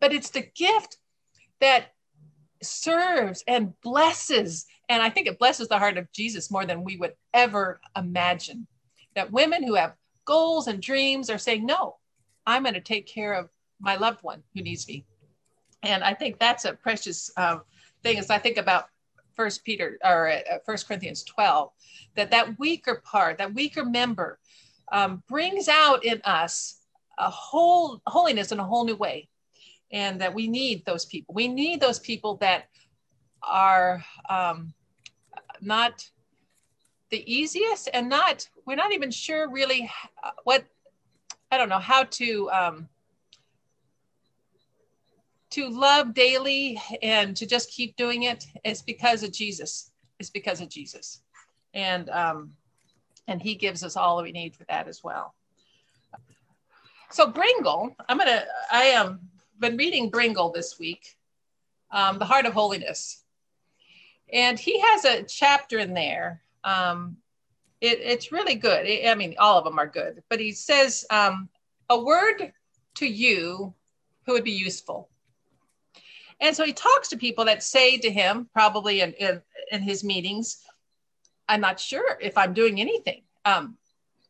But 0.00 0.12
it's 0.12 0.30
the 0.30 0.48
gift 0.54 0.98
that 1.60 1.92
serves 2.62 3.42
and 3.46 3.78
blesses. 3.82 4.66
And 4.88 5.02
I 5.02 5.10
think 5.10 5.26
it 5.26 5.38
blesses 5.38 5.68
the 5.68 5.78
heart 5.78 5.98
of 5.98 6.10
Jesus 6.12 6.50
more 6.50 6.64
than 6.64 6.84
we 6.84 6.96
would 6.96 7.14
ever 7.32 7.80
imagine. 7.96 8.66
That 9.14 9.32
women 9.32 9.62
who 9.62 9.74
have 9.74 9.94
goals 10.24 10.66
and 10.66 10.80
dreams 10.80 11.30
are 11.30 11.38
saying, 11.38 11.66
no, 11.66 11.96
I'm 12.46 12.62
going 12.62 12.74
to 12.74 12.80
take 12.80 13.06
care 13.06 13.34
of 13.34 13.48
my 13.80 13.96
loved 13.96 14.22
one 14.22 14.42
who 14.54 14.62
needs 14.62 14.86
me. 14.88 15.04
And 15.82 16.02
I 16.02 16.14
think 16.14 16.38
that's 16.38 16.64
a 16.64 16.72
precious 16.72 17.30
um, 17.36 17.62
thing 18.02 18.18
as 18.18 18.30
I 18.30 18.38
think 18.38 18.56
about 18.56 18.86
First 19.36 19.64
Peter 19.64 19.98
or 20.04 20.30
uh, 20.30 20.40
First 20.64 20.86
Corinthians 20.86 21.22
12, 21.24 21.70
that 22.16 22.30
that 22.30 22.58
weaker 22.58 23.02
part, 23.04 23.38
that 23.38 23.54
weaker 23.54 23.84
member 23.84 24.38
um, 24.92 25.22
brings 25.28 25.68
out 25.68 26.04
in 26.04 26.20
us 26.24 26.80
a 27.18 27.30
whole 27.30 28.00
holiness 28.06 28.52
in 28.52 28.58
a 28.60 28.64
whole 28.64 28.84
new 28.84 28.96
way. 28.96 29.28
And 29.92 30.20
that 30.20 30.34
we 30.34 30.48
need 30.48 30.84
those 30.84 31.04
people. 31.04 31.34
We 31.34 31.46
need 31.46 31.80
those 31.80 32.00
people 32.00 32.36
that 32.38 32.64
are 33.42 34.04
um, 34.28 34.74
not 35.60 36.04
the 37.10 37.32
easiest 37.32 37.88
and 37.94 38.08
not 38.08 38.48
we're 38.66 38.74
not 38.74 38.92
even 38.92 39.10
sure 39.10 39.48
really 39.48 39.90
what 40.42 40.64
i 41.52 41.56
don't 41.56 41.68
know 41.68 41.78
how 41.78 42.02
to 42.04 42.50
um, 42.50 42.88
to 45.54 45.68
love 45.68 46.14
daily 46.14 46.80
and 47.02 47.36
to 47.36 47.46
just 47.46 47.70
keep 47.70 47.96
doing 47.96 48.24
it 48.24 48.46
is 48.64 48.82
because 48.82 49.22
of 49.22 49.32
jesus 49.32 49.90
it's 50.18 50.30
because 50.30 50.60
of 50.60 50.68
jesus 50.68 51.22
and 51.74 52.08
um, 52.10 52.52
and 53.26 53.42
he 53.42 53.54
gives 53.54 53.82
us 53.82 53.96
all 53.96 54.22
we 54.22 54.32
need 54.32 54.54
for 54.54 54.64
that 54.64 54.88
as 54.88 55.02
well. 55.02 55.34
So 57.10 57.30
Brengle, 57.30 57.94
I'm 58.08 58.18
gonna, 58.18 58.44
I 58.70 58.84
am 58.84 59.06
um, 59.06 59.20
been 59.58 59.76
reading 59.76 60.10
Brengle 60.10 60.52
this 60.52 60.78
week, 60.78 61.16
um, 61.90 62.18
The 62.18 62.24
Heart 62.24 62.46
of 62.46 62.52
Holiness. 62.52 63.22
And 64.32 64.58
he 64.58 64.80
has 64.80 65.04
a 65.04 65.22
chapter 65.22 65.78
in 65.78 65.94
there. 65.94 66.42
Um, 66.64 67.18
it, 67.80 68.00
it's 68.00 68.32
really 68.32 68.56
good. 68.56 68.86
I 69.06 69.14
mean, 69.14 69.36
all 69.38 69.58
of 69.58 69.64
them 69.64 69.78
are 69.78 69.86
good, 69.86 70.22
but 70.28 70.40
he 70.40 70.52
says, 70.52 71.04
um, 71.10 71.48
a 71.90 72.02
word 72.02 72.52
to 72.96 73.06
you 73.06 73.74
who 74.26 74.32
would 74.32 74.44
be 74.44 74.52
useful. 74.52 75.08
And 76.40 76.54
so 76.56 76.64
he 76.64 76.72
talks 76.72 77.08
to 77.08 77.16
people 77.16 77.44
that 77.46 77.62
say 77.62 77.96
to 77.98 78.10
him, 78.10 78.48
probably 78.52 79.00
in, 79.00 79.12
in, 79.14 79.42
in 79.70 79.82
his 79.82 80.04
meetings, 80.04 80.58
I'm 81.48 81.60
not 81.60 81.80
sure 81.80 82.18
if 82.20 82.36
I'm 82.36 82.54
doing 82.54 82.80
anything. 82.80 83.22
Um, 83.44 83.76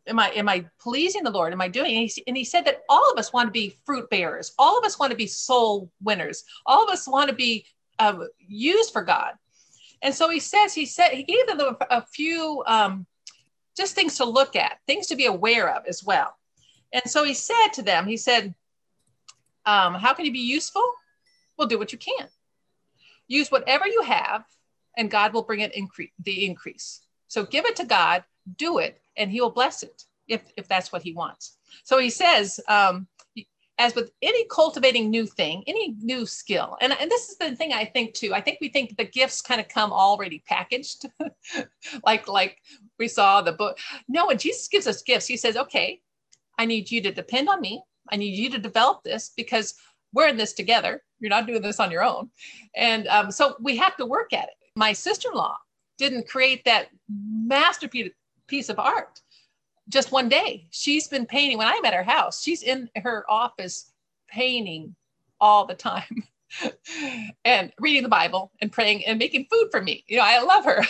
am 0.07 0.19
I 0.19 0.31
am 0.31 0.49
I 0.49 0.67
pleasing 0.81 1.25
the 1.25 1.31
Lord? 1.31 1.53
Am 1.53 1.61
I 1.61 1.69
doing? 1.69 1.97
And 1.97 2.11
he, 2.11 2.25
and 2.27 2.37
he 2.37 2.45
said 2.45 2.65
that 2.67 2.83
all 2.89 3.11
of 3.11 3.19
us 3.19 3.33
want 3.33 3.49
to 3.49 3.53
be 3.53 3.79
fruit 3.85 4.11
bearers. 4.11 4.53
All 4.59 4.79
of 4.79 4.85
us 4.85 4.99
want 4.99 5.11
to 5.11 5.17
be 5.17 5.27
soul 5.27 5.91
winners. 6.03 6.45
All 6.67 6.85
of 6.85 6.91
us 6.91 7.07
want 7.07 7.31
to 7.31 7.35
be 7.35 7.67
uh, 7.99 8.19
used 8.39 8.93
for 8.93 9.03
God. 9.03 9.33
And 10.03 10.15
so 10.15 10.29
he 10.29 10.41
says, 10.41 10.75
he 10.75 10.87
said, 10.87 11.11
he 11.11 11.23
gave 11.23 11.47
them 11.47 11.61
a, 11.61 11.77
a 11.91 12.03
few 12.03 12.63
um, 12.67 13.07
just 13.77 13.95
things 13.95 14.17
to 14.19 14.25
look 14.25 14.55
at, 14.55 14.79
things 14.87 15.07
to 15.07 15.17
be 15.17 15.27
aware 15.27 15.75
of 15.75 15.87
as 15.87 16.05
well. 16.05 16.37
And 16.93 17.03
so 17.07 17.25
he 17.25 17.35
said 17.35 17.69
to 17.75 17.83
them, 17.83 18.07
he 18.07 18.17
said, 18.17 18.55
um, 19.67 19.95
How 19.95 20.15
can 20.15 20.27
you 20.27 20.33
be 20.33 20.41
useful? 20.41 20.85
Well, 21.57 21.69
do 21.69 21.79
what 21.79 21.93
you 21.93 21.99
can. 21.99 22.29
Use 23.29 23.51
whatever 23.51 23.87
you 23.87 24.03
have, 24.03 24.45
and 24.97 25.11
God 25.11 25.33
will 25.33 25.43
bring 25.43 25.61
it 25.61 25.75
increase 25.75 26.11
the 26.23 26.45
increase. 26.45 27.01
So 27.29 27.45
give 27.45 27.65
it 27.65 27.77
to 27.77 27.85
God, 27.85 28.25
do 28.57 28.79
it, 28.79 29.01
and 29.17 29.31
He 29.31 29.41
will 29.41 29.51
bless 29.51 29.83
it 29.83 30.05
if 30.29 30.43
if 30.57 30.69
that's 30.69 30.93
what 30.93 31.03
He 31.03 31.13
wants. 31.13 31.57
So 31.85 31.99
He 31.99 32.11
says, 32.11 32.61
um, 32.69 33.07
as 33.79 33.95
with 33.95 34.13
any 34.23 34.47
cultivating 34.47 35.11
new 35.11 35.27
thing, 35.27 35.65
any 35.67 35.97
new 36.01 36.27
skill, 36.27 36.77
and, 36.81 36.93
and 37.01 37.11
this 37.11 37.29
is 37.31 37.39
the 37.39 37.57
thing 37.57 37.73
I 37.73 37.85
think 37.85 38.15
too. 38.15 38.33
I 38.33 38.41
think 38.41 38.59
we 38.61 38.69
think 38.69 38.97
the 38.97 39.05
gifts 39.05 39.41
kind 39.43 39.61
of 39.61 39.69
come 39.69 39.93
already 39.93 40.43
packaged, 40.47 41.07
like 42.05 42.29
like 42.29 42.59
we 42.99 43.09
saw 43.09 43.41
the 43.41 43.53
book. 43.53 43.79
No, 44.09 44.27
when 44.27 44.39
Jesus 44.39 44.69
gives 44.69 44.87
us 44.87 45.03
gifts, 45.03 45.27
He 45.27 45.37
says, 45.37 45.57
"Okay, 45.57 46.03
I 46.59 46.67
need 46.67 46.91
you 46.91 47.01
to 47.03 47.13
depend 47.13 47.49
on 47.49 47.61
me. 47.61 47.83
I 48.11 48.17
need 48.17 48.37
you 48.37 48.51
to 48.51 48.59
develop 48.59 49.03
this 49.03 49.33
because 49.37 49.75
we're 50.15 50.29
in 50.29 50.37
this 50.37 50.53
together. 50.53 51.03
You're 51.21 51.31
not 51.31 51.47
doing 51.47 51.63
this 51.63 51.81
on 51.81 51.91
your 51.91 52.03
own. 52.03 52.31
And 52.75 53.07
um, 53.09 53.31
so 53.31 53.57
we 53.61 53.77
have 53.77 53.97
to 53.99 54.07
work 54.07 54.33
at 54.33 54.45
it. 54.45 54.55
My 54.77 54.93
sister 54.93 55.29
in 55.31 55.37
law 55.37 55.57
didn't 55.99 56.29
create 56.29 56.65
that 56.65 56.89
masterpiece 57.09 58.11
piece 58.47 58.69
of 58.69 58.79
art 58.79 59.21
just 59.89 60.13
one 60.13 60.29
day. 60.29 60.67
She's 60.71 61.09
been 61.09 61.27
painting. 61.27 61.59
When 61.59 61.67
I'm 61.67 61.85
at 61.85 61.95
her 61.95 62.03
house, 62.03 62.43
she's 62.43 62.63
in 62.63 62.89
her 62.97 63.25
office 63.29 63.93
painting 64.29 64.95
all 65.41 65.67
the 65.67 65.75
time. 65.75 66.25
and 67.45 67.73
reading 67.81 68.03
the 68.03 68.09
Bible 68.09 68.53
and 68.61 68.71
praying 68.71 69.05
and 69.07 69.19
making 69.19 69.47
food 69.51 69.69
for 69.71 69.83
me. 69.83 70.05
You 70.07 70.19
know, 70.19 70.25
I 70.25 70.41
love 70.41 70.65
her. 70.65 70.85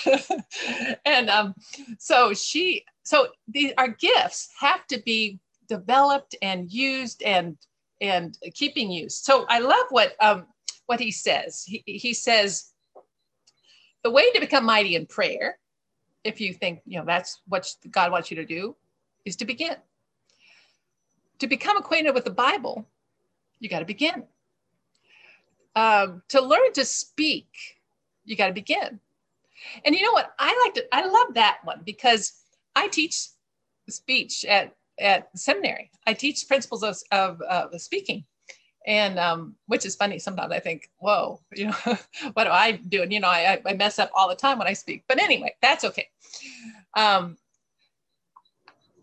and 1.04 1.30
um, 1.30 1.54
so 1.98 2.34
she, 2.34 2.84
so 3.02 3.28
the, 3.48 3.74
our 3.78 3.88
gifts 3.88 4.50
have 4.58 4.86
to 4.88 5.00
be 5.04 5.38
developed 5.68 6.36
and 6.42 6.70
used 6.70 7.22
and 7.22 7.56
and 8.04 8.36
keeping 8.54 8.90
used. 8.90 9.24
So 9.24 9.46
I 9.48 9.58
love 9.60 9.86
what 9.90 10.14
um, 10.20 10.46
what 10.86 11.00
he 11.00 11.10
says. 11.10 11.64
He, 11.66 11.82
he 11.86 12.14
says 12.14 12.72
the 14.02 14.10
way 14.10 14.30
to 14.32 14.40
become 14.40 14.64
mighty 14.64 14.96
in 14.96 15.06
prayer, 15.06 15.58
if 16.22 16.40
you 16.40 16.52
think 16.52 16.80
you 16.86 16.98
know 16.98 17.04
that's 17.04 17.40
what 17.48 17.68
God 17.90 18.12
wants 18.12 18.30
you 18.30 18.36
to 18.36 18.44
do, 18.44 18.76
is 19.24 19.36
to 19.36 19.44
begin. 19.44 19.76
To 21.40 21.46
become 21.46 21.76
acquainted 21.76 22.14
with 22.14 22.24
the 22.24 22.30
Bible, 22.30 22.86
you 23.58 23.68
got 23.68 23.80
to 23.80 23.84
begin. 23.84 24.24
Um, 25.74 26.22
to 26.28 26.40
learn 26.40 26.72
to 26.74 26.84
speak, 26.84 27.48
you 28.24 28.36
got 28.36 28.46
to 28.46 28.52
begin. 28.52 29.00
And 29.84 29.94
you 29.94 30.02
know 30.02 30.12
what? 30.12 30.32
I 30.38 30.62
like 30.64 30.74
to. 30.74 30.94
I 30.94 31.06
love 31.06 31.34
that 31.34 31.58
one 31.64 31.80
because 31.84 32.32
I 32.76 32.88
teach 32.88 33.28
speech 33.88 34.44
at 34.44 34.74
at 34.98 35.28
seminary. 35.38 35.90
I 36.06 36.12
teach 36.12 36.46
principles 36.48 36.82
of, 36.82 36.96
of, 37.10 37.40
of 37.42 37.80
speaking, 37.80 38.24
and 38.86 39.18
um, 39.18 39.54
which 39.66 39.86
is 39.86 39.96
funny. 39.96 40.18
Sometimes 40.18 40.52
I 40.52 40.60
think, 40.60 40.90
whoa, 40.98 41.40
you 41.54 41.66
know, 41.66 41.98
what 42.34 42.44
do 42.44 42.50
I 42.50 42.72
do? 42.72 43.02
And 43.02 43.12
you 43.12 43.20
know, 43.20 43.28
I, 43.28 43.60
I 43.64 43.74
mess 43.74 43.98
up 43.98 44.10
all 44.14 44.28
the 44.28 44.36
time 44.36 44.58
when 44.58 44.68
I 44.68 44.72
speak. 44.72 45.04
But 45.08 45.20
anyway, 45.20 45.54
that's 45.62 45.84
okay. 45.84 46.08
Um, 46.94 47.36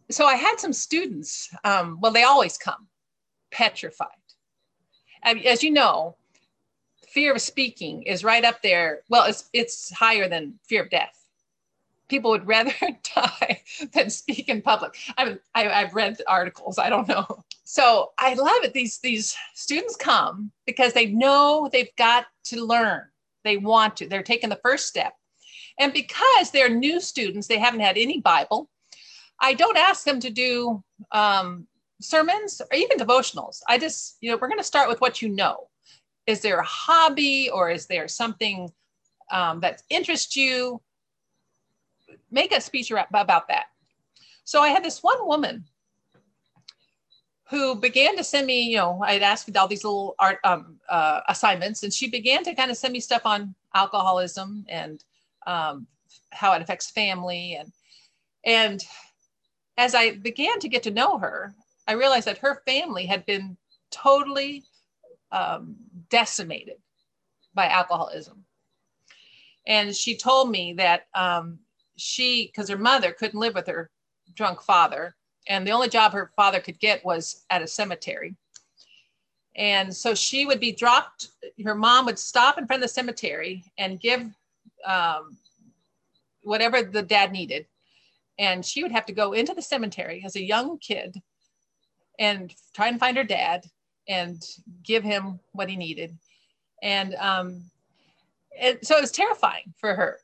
so 0.10 0.26
I 0.26 0.36
had 0.36 0.58
some 0.58 0.74
students. 0.74 1.50
Um, 1.64 2.00
well, 2.02 2.12
they 2.12 2.24
always 2.24 2.58
come 2.58 2.88
petrified. 3.52 4.08
As 5.24 5.62
you 5.62 5.72
know, 5.72 6.16
fear 7.10 7.34
of 7.34 7.42
speaking 7.42 8.04
is 8.04 8.24
right 8.24 8.44
up 8.44 8.62
there. 8.62 9.02
Well, 9.10 9.26
it's 9.26 9.50
it's 9.54 9.92
higher 9.92 10.28
than 10.28 10.56
fear 10.68 10.84
of 10.84 10.90
death 10.90 11.21
people 12.12 12.30
would 12.30 12.46
rather 12.46 12.74
die 13.16 13.62
than 13.94 14.12
speak 14.12 14.50
in 14.50 14.62
public. 14.62 14.96
I 15.18 15.26
mean, 15.26 15.40
I, 15.56 15.64
have 15.64 15.96
read 15.96 16.22
articles. 16.28 16.78
I 16.78 16.90
don't 16.90 17.08
know. 17.08 17.26
So 17.64 18.12
I 18.20 18.34
love 18.34 18.64
it. 18.64 18.74
These 18.74 19.00
these 19.00 19.36
students 19.56 19.96
come 19.96 20.52
because 20.68 20.94
they 20.94 21.08
know 21.08 21.70
they've 21.72 21.96
got 21.98 22.26
to 22.46 22.64
learn. 22.64 23.04
They 23.44 23.58
want 23.58 23.98
to. 23.98 24.08
They're 24.08 24.22
taking 24.22 24.50
the 24.50 24.60
first 24.62 24.88
step, 24.88 25.14
and 25.80 25.94
because 25.94 26.52
they're 26.52 26.70
new 26.70 27.00
students, 27.00 27.48
they 27.48 27.58
haven't 27.58 27.80
had 27.80 27.98
any 27.98 28.20
Bible. 28.20 28.70
I 29.40 29.54
don't 29.54 29.78
ask 29.78 30.04
them 30.04 30.20
to 30.20 30.30
do 30.30 30.84
um, 31.12 31.66
sermons 32.02 32.62
or 32.62 32.78
even 32.78 32.98
devotionals. 32.98 33.62
I 33.68 33.80
just, 33.80 34.18
you 34.22 34.30
know, 34.30 34.38
we're 34.40 34.50
going 34.50 34.60
to 34.60 34.64
start 34.64 34.88
with 34.88 35.02
what 35.02 35.22
you 35.22 35.30
know. 35.30 35.70
Is 36.28 36.42
there 36.42 36.60
a 36.60 36.66
hobby 36.66 37.50
or 37.50 37.72
is 37.72 37.88
there 37.88 38.08
something 38.08 38.70
um, 39.32 39.62
that 39.62 39.82
interests 39.90 40.36
you? 40.36 40.80
Make 42.32 42.56
a 42.56 42.62
speech 42.62 42.92
about 42.92 43.48
that. 43.48 43.66
So 44.44 44.62
I 44.62 44.70
had 44.70 44.84
this 44.84 45.04
one 45.04 45.28
woman 45.28 45.66
who 47.52 47.76
began 47.76 48.16
to 48.16 48.24
send 48.24 48.48
me, 48.48 48.62
you 48.62 48.78
know, 48.78 49.02
I'd 49.04 49.22
asked 49.22 49.56
all 49.58 49.68
these 49.68 49.84
little 49.84 50.16
art 50.20 50.40
um, 50.46 50.80
uh, 50.90 51.20
assignments, 51.28 51.84
and 51.84 51.94
she 51.94 52.10
began 52.10 52.44
to 52.46 52.56
kind 52.56 52.72
of 52.72 52.78
send 52.78 52.94
me 52.94 53.02
stuff 53.02 53.26
on 53.26 53.54
alcoholism 53.76 54.66
and 54.70 55.04
um, 55.46 55.86
how 56.32 56.54
it 56.54 56.62
affects 56.62 56.90
family, 56.92 57.58
and 57.60 57.72
and 58.46 58.82
as 59.78 59.94
I 59.94 60.16
began 60.16 60.60
to 60.60 60.70
get 60.70 60.84
to 60.84 60.92
know 60.92 61.18
her, 61.18 61.54
I 61.88 61.94
realized 61.94 62.28
that 62.28 62.38
her 62.38 62.62
family 62.66 63.06
had 63.06 63.26
been 63.26 63.58
totally 63.92 64.64
um, 65.32 65.76
decimated 66.10 66.78
by 67.54 67.68
alcoholism, 67.68 68.46
and 69.68 69.94
she 69.94 70.16
told 70.16 70.50
me 70.50 70.74
that 70.74 71.08
um, 71.14 71.60
she, 71.98 72.48
because 72.48 72.70
her 72.70 72.78
mother 72.78 73.12
couldn't 73.12 73.40
live 73.40 73.56
with 73.56 73.68
her 73.68 73.90
drunk 74.36 74.62
father, 74.62 75.16
and 75.48 75.66
the 75.66 75.72
only 75.72 75.90
job 75.90 76.14
her 76.14 76.32
father 76.36 76.60
could 76.60 76.80
get 76.80 77.04
was 77.06 77.46
at 77.50 77.62
a 77.62 77.68
cemetery. 77.68 78.36
And 79.56 79.94
so 79.94 80.16
she 80.16 80.46
would 80.46 80.60
be 80.60 80.72
dropped, 80.72 81.30
her 81.64 81.76
mom 81.76 82.06
would 82.06 82.20
stop 82.20 82.58
in 82.58 82.68
front 82.68 82.82
of 82.82 82.90
the 82.90 82.94
cemetery 82.94 83.64
and 83.78 84.00
give 84.00 84.22
um, 84.86 85.38
whatever 86.44 86.82
the 86.82 87.02
dad 87.02 87.32
needed. 87.32 87.66
And 88.40 88.66
she 88.66 88.82
would 88.82 88.94
have 88.94 89.06
to 89.08 89.14
go 89.14 89.34
into 89.34 89.54
the 89.54 89.62
cemetery 89.62 90.24
as 90.26 90.36
a 90.36 90.44
young 90.44 90.78
kid 90.80 91.22
and 92.18 92.54
try 92.74 92.88
and 92.88 93.00
find 93.00 93.18
her 93.18 93.24
dad 93.24 93.66
and 94.08 94.42
give 94.84 95.04
him 95.04 95.40
what 95.52 95.70
he 95.70 95.76
needed. 95.76 96.18
And, 96.82 97.16
um, 97.16 97.64
and 98.60 98.80
so 98.82 98.98
it 98.98 99.02
was 99.02 99.12
terrifying 99.12 99.74
for 99.78 99.94
her 99.96 100.20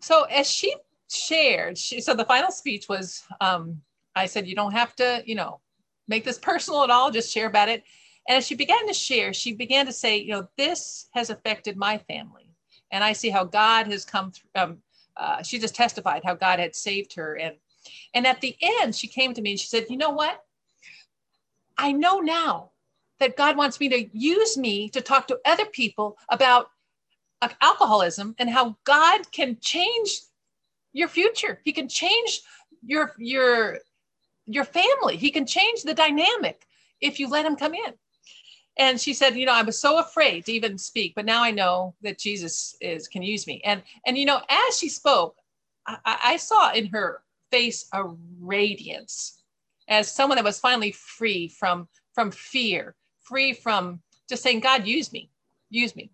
so 0.00 0.24
as 0.24 0.50
she 0.50 0.74
shared, 1.08 1.78
she, 1.78 2.00
so 2.00 2.14
the 2.14 2.24
final 2.24 2.50
speech 2.50 2.88
was, 2.88 3.22
um, 3.40 3.80
I 4.14 4.26
said, 4.26 4.46
you 4.46 4.54
don't 4.54 4.72
have 4.72 4.94
to, 4.96 5.22
you 5.26 5.34
know, 5.34 5.60
make 6.08 6.24
this 6.24 6.38
personal 6.38 6.82
at 6.84 6.90
all, 6.90 7.10
just 7.10 7.32
share 7.32 7.46
about 7.46 7.68
it. 7.68 7.84
And 8.28 8.36
as 8.36 8.46
she 8.46 8.54
began 8.54 8.86
to 8.86 8.94
share, 8.94 9.32
she 9.32 9.52
began 9.52 9.86
to 9.86 9.92
say, 9.92 10.18
you 10.18 10.32
know, 10.32 10.48
this 10.56 11.08
has 11.12 11.30
affected 11.30 11.76
my 11.76 11.98
family. 11.98 12.50
And 12.90 13.04
I 13.04 13.12
see 13.12 13.30
how 13.30 13.44
God 13.44 13.86
has 13.86 14.04
come 14.04 14.32
through. 14.32 14.50
Um, 14.54 14.78
uh, 15.16 15.42
she 15.42 15.58
just 15.58 15.74
testified 15.74 16.22
how 16.24 16.34
God 16.34 16.58
had 16.58 16.74
saved 16.74 17.14
her. 17.14 17.36
And, 17.36 17.56
and 18.14 18.26
at 18.26 18.40
the 18.40 18.56
end, 18.60 18.94
she 18.94 19.06
came 19.06 19.34
to 19.34 19.42
me 19.42 19.52
and 19.52 19.60
she 19.60 19.66
said, 19.66 19.86
you 19.88 19.96
know 19.96 20.10
what? 20.10 20.44
I 21.76 21.92
know 21.92 22.20
now 22.20 22.70
that 23.20 23.36
God 23.36 23.56
wants 23.56 23.78
me 23.80 23.88
to 23.90 24.08
use 24.12 24.56
me 24.56 24.88
to 24.90 25.00
talk 25.00 25.28
to 25.28 25.38
other 25.44 25.66
people 25.66 26.16
about 26.30 26.70
alcoholism 27.60 28.34
and 28.38 28.50
how 28.50 28.76
God 28.84 29.30
can 29.32 29.58
change 29.60 30.20
your 30.92 31.08
future. 31.08 31.60
He 31.64 31.72
can 31.72 31.88
change 31.88 32.42
your 32.84 33.14
your 33.18 33.78
your 34.46 34.64
family. 34.64 35.16
He 35.16 35.30
can 35.30 35.46
change 35.46 35.82
the 35.82 35.94
dynamic 35.94 36.66
if 37.00 37.18
you 37.18 37.28
let 37.28 37.46
him 37.46 37.56
come 37.56 37.74
in. 37.74 37.94
And 38.76 39.00
she 39.00 39.12
said, 39.12 39.36
you 39.36 39.46
know, 39.46 39.52
I 39.52 39.62
was 39.62 39.78
so 39.78 39.98
afraid 39.98 40.46
to 40.46 40.52
even 40.52 40.78
speak, 40.78 41.14
but 41.14 41.24
now 41.24 41.42
I 41.42 41.50
know 41.50 41.94
that 42.02 42.18
Jesus 42.18 42.76
is 42.80 43.08
can 43.08 43.22
use 43.22 43.46
me. 43.46 43.60
And 43.64 43.82
and 44.06 44.16
you 44.16 44.26
know, 44.26 44.40
as 44.48 44.78
she 44.78 44.88
spoke, 44.88 45.36
I, 45.86 46.18
I 46.24 46.36
saw 46.36 46.72
in 46.72 46.86
her 46.86 47.22
face 47.50 47.88
a 47.92 48.04
radiance 48.40 49.42
as 49.88 50.10
someone 50.10 50.36
that 50.36 50.44
was 50.44 50.60
finally 50.60 50.92
free 50.92 51.48
from 51.48 51.88
from 52.14 52.30
fear, 52.30 52.94
free 53.20 53.52
from 53.52 54.00
just 54.28 54.42
saying, 54.42 54.60
God, 54.60 54.86
use 54.86 55.12
me, 55.12 55.30
use 55.70 55.94
me. 55.96 56.10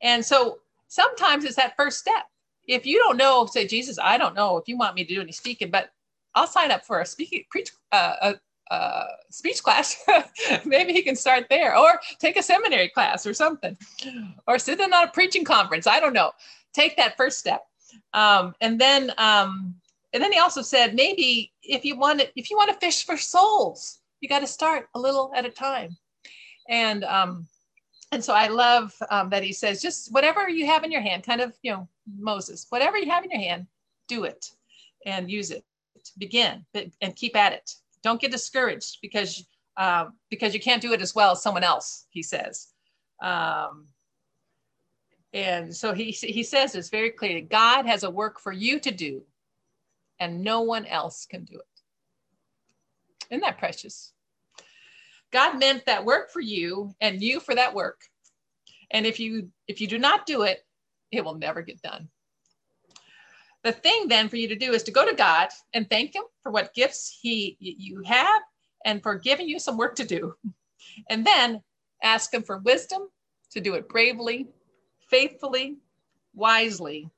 And 0.00 0.24
so 0.24 0.60
sometimes 0.88 1.44
it's 1.44 1.56
that 1.56 1.76
first 1.76 1.98
step. 1.98 2.24
If 2.66 2.84
you 2.84 2.98
don't 2.98 3.16
know, 3.16 3.46
say, 3.46 3.66
Jesus, 3.66 3.98
I 4.02 4.18
don't 4.18 4.34
know 4.34 4.56
if 4.56 4.64
you 4.66 4.76
want 4.76 4.96
me 4.96 5.04
to 5.04 5.14
do 5.14 5.20
any 5.20 5.32
speaking, 5.32 5.70
but 5.70 5.90
I'll 6.34 6.46
sign 6.46 6.70
up 6.70 6.84
for 6.84 7.00
a 7.00 7.06
speaking 7.06 7.44
preach 7.50 7.70
uh, 7.92 8.34
a, 8.70 9.04
speech 9.30 9.62
class. 9.62 10.04
Maybe 10.64 10.92
he 10.92 11.02
can 11.02 11.16
start 11.16 11.46
there, 11.48 11.76
or 11.76 12.00
take 12.18 12.36
a 12.36 12.42
seminary 12.42 12.88
class 12.88 13.26
or 13.26 13.32
something, 13.32 13.76
or 14.46 14.58
sit 14.58 14.80
in 14.80 14.92
on 14.92 15.04
a 15.04 15.10
preaching 15.10 15.44
conference. 15.44 15.86
I 15.86 16.00
don't 16.00 16.12
know. 16.12 16.32
Take 16.74 16.96
that 16.96 17.16
first 17.16 17.38
step, 17.38 17.62
um, 18.12 18.54
and 18.60 18.80
then 18.80 19.12
um, 19.18 19.76
and 20.12 20.22
then 20.22 20.32
he 20.32 20.38
also 20.38 20.62
said 20.62 20.94
maybe 20.94 21.52
if 21.62 21.84
you 21.84 21.96
want 21.96 22.20
to 22.20 22.28
if 22.36 22.50
you 22.50 22.56
want 22.56 22.70
to 22.70 22.78
fish 22.78 23.06
for 23.06 23.16
souls, 23.16 24.00
you 24.20 24.28
got 24.28 24.40
to 24.40 24.46
start 24.46 24.88
a 24.94 24.98
little 24.98 25.32
at 25.34 25.46
a 25.46 25.50
time, 25.50 25.96
and 26.68 27.04
um, 27.04 27.46
and 28.16 28.24
so 28.24 28.32
I 28.32 28.48
love 28.48 28.96
um, 29.10 29.28
that 29.28 29.42
he 29.42 29.52
says, 29.52 29.82
just 29.82 30.10
whatever 30.10 30.48
you 30.48 30.64
have 30.64 30.84
in 30.84 30.90
your 30.90 31.02
hand, 31.02 31.22
kind 31.22 31.42
of, 31.42 31.52
you 31.60 31.70
know, 31.70 31.86
Moses, 32.18 32.64
whatever 32.70 32.96
you 32.96 33.10
have 33.10 33.24
in 33.24 33.30
your 33.30 33.40
hand, 33.40 33.66
do 34.08 34.24
it 34.24 34.52
and 35.04 35.30
use 35.30 35.50
it. 35.50 35.66
Begin 36.16 36.64
and 37.02 37.14
keep 37.14 37.36
at 37.36 37.52
it. 37.52 37.74
Don't 38.02 38.18
get 38.18 38.30
discouraged 38.30 39.00
because 39.02 39.46
uh, 39.76 40.06
because 40.30 40.54
you 40.54 40.60
can't 40.60 40.80
do 40.80 40.94
it 40.94 41.02
as 41.02 41.14
well 41.14 41.32
as 41.32 41.42
someone 41.42 41.62
else. 41.62 42.06
He 42.08 42.22
says, 42.22 42.68
um, 43.22 43.84
and 45.34 45.76
so 45.76 45.92
he 45.92 46.10
he 46.12 46.42
says 46.42 46.74
it's 46.74 46.88
very 46.88 47.10
clearly: 47.10 47.42
God 47.42 47.84
has 47.84 48.02
a 48.02 48.08
work 48.08 48.40
for 48.40 48.52
you 48.52 48.80
to 48.80 48.90
do, 48.90 49.24
and 50.20 50.42
no 50.42 50.62
one 50.62 50.86
else 50.86 51.26
can 51.26 51.44
do 51.44 51.56
it. 51.56 51.82
Isn't 53.30 53.42
that 53.42 53.58
precious? 53.58 54.12
God 55.36 55.58
meant 55.58 55.84
that 55.84 56.02
work 56.02 56.30
for 56.30 56.40
you 56.40 56.94
and 57.02 57.20
you 57.20 57.40
for 57.40 57.54
that 57.54 57.74
work. 57.74 58.00
And 58.90 59.04
if 59.04 59.20
you 59.20 59.50
if 59.68 59.82
you 59.82 59.86
do 59.86 59.98
not 59.98 60.24
do 60.24 60.42
it, 60.42 60.64
it 61.12 61.22
will 61.22 61.34
never 61.34 61.60
get 61.60 61.82
done. 61.82 62.08
The 63.62 63.72
thing 63.72 64.08
then 64.08 64.30
for 64.30 64.36
you 64.36 64.48
to 64.48 64.56
do 64.56 64.72
is 64.72 64.82
to 64.84 64.90
go 64.90 65.06
to 65.06 65.14
God 65.14 65.48
and 65.74 65.90
thank 65.90 66.14
him 66.14 66.22
for 66.42 66.50
what 66.50 66.72
gifts 66.72 67.18
he 67.20 67.58
you 67.60 68.02
have 68.06 68.40
and 68.86 69.02
for 69.02 69.14
giving 69.14 69.46
you 69.46 69.58
some 69.58 69.76
work 69.76 69.94
to 69.96 70.06
do. 70.06 70.32
And 71.10 71.26
then 71.26 71.60
ask 72.02 72.32
him 72.32 72.42
for 72.42 72.56
wisdom 72.58 73.02
to 73.50 73.60
do 73.60 73.74
it 73.74 73.90
bravely, 73.90 74.48
faithfully, 75.10 75.76
wisely, 76.34 77.10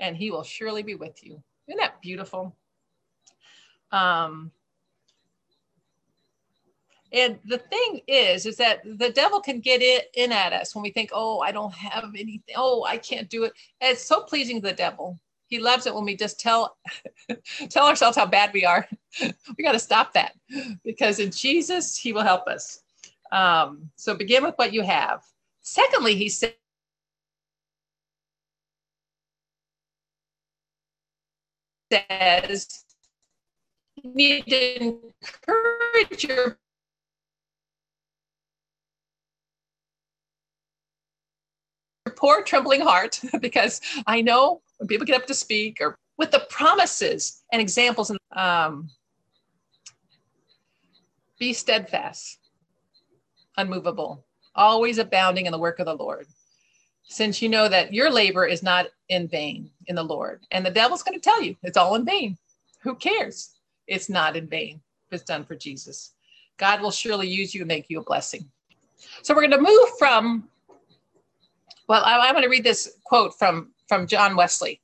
and 0.00 0.16
he 0.16 0.32
will 0.32 0.42
surely 0.42 0.82
be 0.82 0.96
with 0.96 1.22
you. 1.22 1.40
Isn't 1.68 1.78
that 1.78 2.02
beautiful? 2.02 2.56
Um, 3.92 4.50
and 7.14 7.38
the 7.44 7.58
thing 7.58 8.00
is, 8.08 8.44
is 8.44 8.56
that 8.56 8.80
the 8.84 9.10
devil 9.10 9.40
can 9.40 9.60
get 9.60 9.80
it 9.80 10.10
in 10.14 10.32
at 10.32 10.52
us 10.52 10.74
when 10.74 10.82
we 10.82 10.90
think, 10.90 11.10
oh, 11.12 11.38
I 11.38 11.52
don't 11.52 11.72
have 11.72 12.06
anything. 12.16 12.56
Oh, 12.56 12.84
I 12.84 12.96
can't 12.96 13.30
do 13.30 13.44
it. 13.44 13.52
And 13.80 13.92
it's 13.92 14.04
so 14.04 14.22
pleasing 14.22 14.60
to 14.60 14.66
the 14.66 14.74
devil. 14.74 15.20
He 15.46 15.60
loves 15.60 15.86
it 15.86 15.94
when 15.94 16.04
we 16.04 16.16
just 16.16 16.40
tell 16.40 16.76
tell 17.70 17.86
ourselves 17.86 18.16
how 18.16 18.26
bad 18.26 18.52
we 18.52 18.64
are. 18.64 18.88
we 19.20 19.62
got 19.62 19.72
to 19.72 19.78
stop 19.78 20.12
that 20.14 20.32
because 20.82 21.20
in 21.20 21.30
Jesus, 21.30 21.96
he 21.96 22.12
will 22.12 22.22
help 22.22 22.48
us. 22.48 22.80
Um, 23.30 23.90
so 23.94 24.16
begin 24.16 24.42
with 24.42 24.56
what 24.56 24.72
you 24.72 24.82
have. 24.82 25.22
Secondly, 25.60 26.16
he 26.16 26.28
says, 26.28 26.52
says 31.92 32.84
you 34.02 34.12
need 34.14 34.46
to 34.46 35.00
encourage 35.46 36.24
your 36.24 36.58
poor 42.10 42.42
trembling 42.42 42.80
heart 42.80 43.20
because 43.40 43.80
I 44.06 44.20
know 44.20 44.60
when 44.78 44.88
people 44.88 45.06
get 45.06 45.20
up 45.20 45.26
to 45.26 45.34
speak 45.34 45.78
or 45.80 45.96
with 46.16 46.30
the 46.30 46.46
promises 46.50 47.42
and 47.52 47.60
examples 47.60 48.10
and 48.10 48.18
um, 48.32 48.90
be 51.38 51.52
steadfast, 51.52 52.38
unmovable, 53.56 54.24
always 54.54 54.98
abounding 54.98 55.46
in 55.46 55.52
the 55.52 55.58
work 55.58 55.78
of 55.80 55.86
the 55.86 55.94
Lord. 55.94 56.26
Since 57.06 57.42
you 57.42 57.48
know 57.48 57.68
that 57.68 57.92
your 57.92 58.10
labor 58.10 58.46
is 58.46 58.62
not 58.62 58.86
in 59.08 59.28
vain 59.28 59.70
in 59.86 59.94
the 59.94 60.02
Lord. 60.02 60.40
And 60.50 60.64
the 60.64 60.70
devil's 60.70 61.02
going 61.02 61.18
to 61.18 61.22
tell 61.22 61.42
you 61.42 61.56
it's 61.62 61.76
all 61.76 61.96
in 61.96 62.04
vain. 62.04 62.38
Who 62.80 62.94
cares? 62.94 63.56
It's 63.86 64.08
not 64.08 64.36
in 64.36 64.46
vain 64.46 64.80
if 65.06 65.14
it's 65.14 65.24
done 65.24 65.44
for 65.44 65.54
Jesus. 65.54 66.12
God 66.56 66.80
will 66.80 66.90
surely 66.90 67.28
use 67.28 67.54
you 67.54 67.62
and 67.62 67.68
make 67.68 67.90
you 67.90 68.00
a 68.00 68.04
blessing. 68.04 68.48
So 69.22 69.34
we're 69.34 69.46
going 69.46 69.50
to 69.50 69.60
move 69.60 69.88
from 69.98 70.48
well, 71.88 72.02
I, 72.04 72.16
I 72.16 72.32
want 72.32 72.44
to 72.44 72.50
read 72.50 72.64
this 72.64 72.98
quote 73.04 73.38
from 73.38 73.72
from 73.88 74.06
John 74.06 74.36
Wesley 74.36 74.80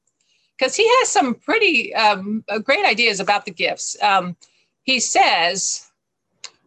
because 0.59 0.77
he 0.77 0.87
has 0.99 1.09
some 1.09 1.35
pretty 1.35 1.95
um, 1.95 2.45
uh, 2.49 2.59
great 2.59 2.85
ideas 2.85 3.21
about 3.21 3.45
the 3.45 3.51
gifts. 3.51 3.97
Um, 4.03 4.37
he 4.83 5.01
says 5.01 5.91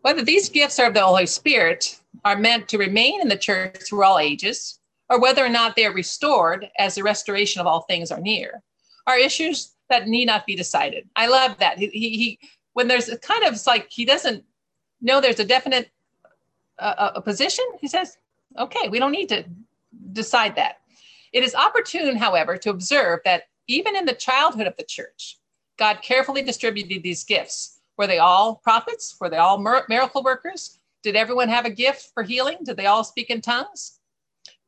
whether 0.02 0.24
these 0.24 0.50
gifts 0.50 0.80
are 0.80 0.88
of 0.88 0.94
the 0.94 1.04
Holy 1.04 1.26
Spirit 1.26 2.00
are 2.26 2.38
meant 2.38 2.68
to 2.70 2.78
remain 2.78 3.22
in 3.22 3.30
the 3.30 3.38
church 3.38 3.78
through 3.84 4.04
all 4.04 4.20
ages, 4.20 4.80
or 5.10 5.20
whether 5.20 5.44
or 5.44 5.50
not 5.50 5.76
they 5.76 5.86
are 5.86 5.94
restored 5.94 6.70
as 6.78 6.96
the 6.96 7.04
restoration 7.04 7.62
of 7.62 7.68
all 7.68 7.82
things 7.82 8.12
are 8.12 8.20
near, 8.20 8.62
are 9.08 9.18
issues 9.18 9.72
that 9.90 10.08
need 10.08 10.26
not 10.26 10.46
be 10.46 10.56
decided. 10.56 11.08
I 11.16 11.28
love 11.28 11.58
that. 11.60 11.78
He, 11.78 11.88
he, 11.88 12.10
he 12.10 12.40
when 12.74 12.88
there's 12.88 13.10
a 13.10 13.18
kind 13.18 13.46
of 13.46 13.66
like 13.66 13.88
he 13.90 14.06
doesn't 14.06 14.44
know 15.02 15.22
there's 15.22 15.40
a 15.40 15.46
definite 15.46 15.90
uh, 16.80 17.12
a 17.16 17.22
position, 17.22 17.66
he 17.80 17.88
says, 17.88 18.18
okay, 18.58 18.90
we 18.90 19.00
don't 19.00 19.12
need 19.12 19.30
to 19.30 19.46
decide 20.12 20.56
that. 20.56 20.78
It 21.32 21.44
is 21.44 21.56
opportune, 21.56 22.16
however, 22.16 22.58
to 22.58 22.70
observe 22.70 23.20
that 23.26 23.44
even 23.68 23.96
in 23.96 24.06
the 24.06 24.14
childhood 24.14 24.68
of 24.68 24.76
the 24.78 24.84
church, 24.84 25.40
God 25.78 26.02
carefully 26.02 26.44
distributed 26.44 27.02
these 27.02 27.24
gifts. 27.24 27.80
Were 27.98 28.08
they 28.08 28.20
all 28.20 28.56
prophets? 28.56 29.16
Were 29.20 29.30
they 29.30 29.38
all 29.38 29.58
miracle 29.58 30.24
workers? 30.24 30.80
Did 31.02 31.16
everyone 31.16 31.50
have 31.50 31.66
a 31.66 31.70
gift 31.70 32.12
for 32.14 32.24
healing? 32.24 32.58
Did 32.64 32.78
they 32.78 32.86
all 32.86 33.04
speak 33.04 33.30
in 33.30 33.42
tongues? 33.42 34.00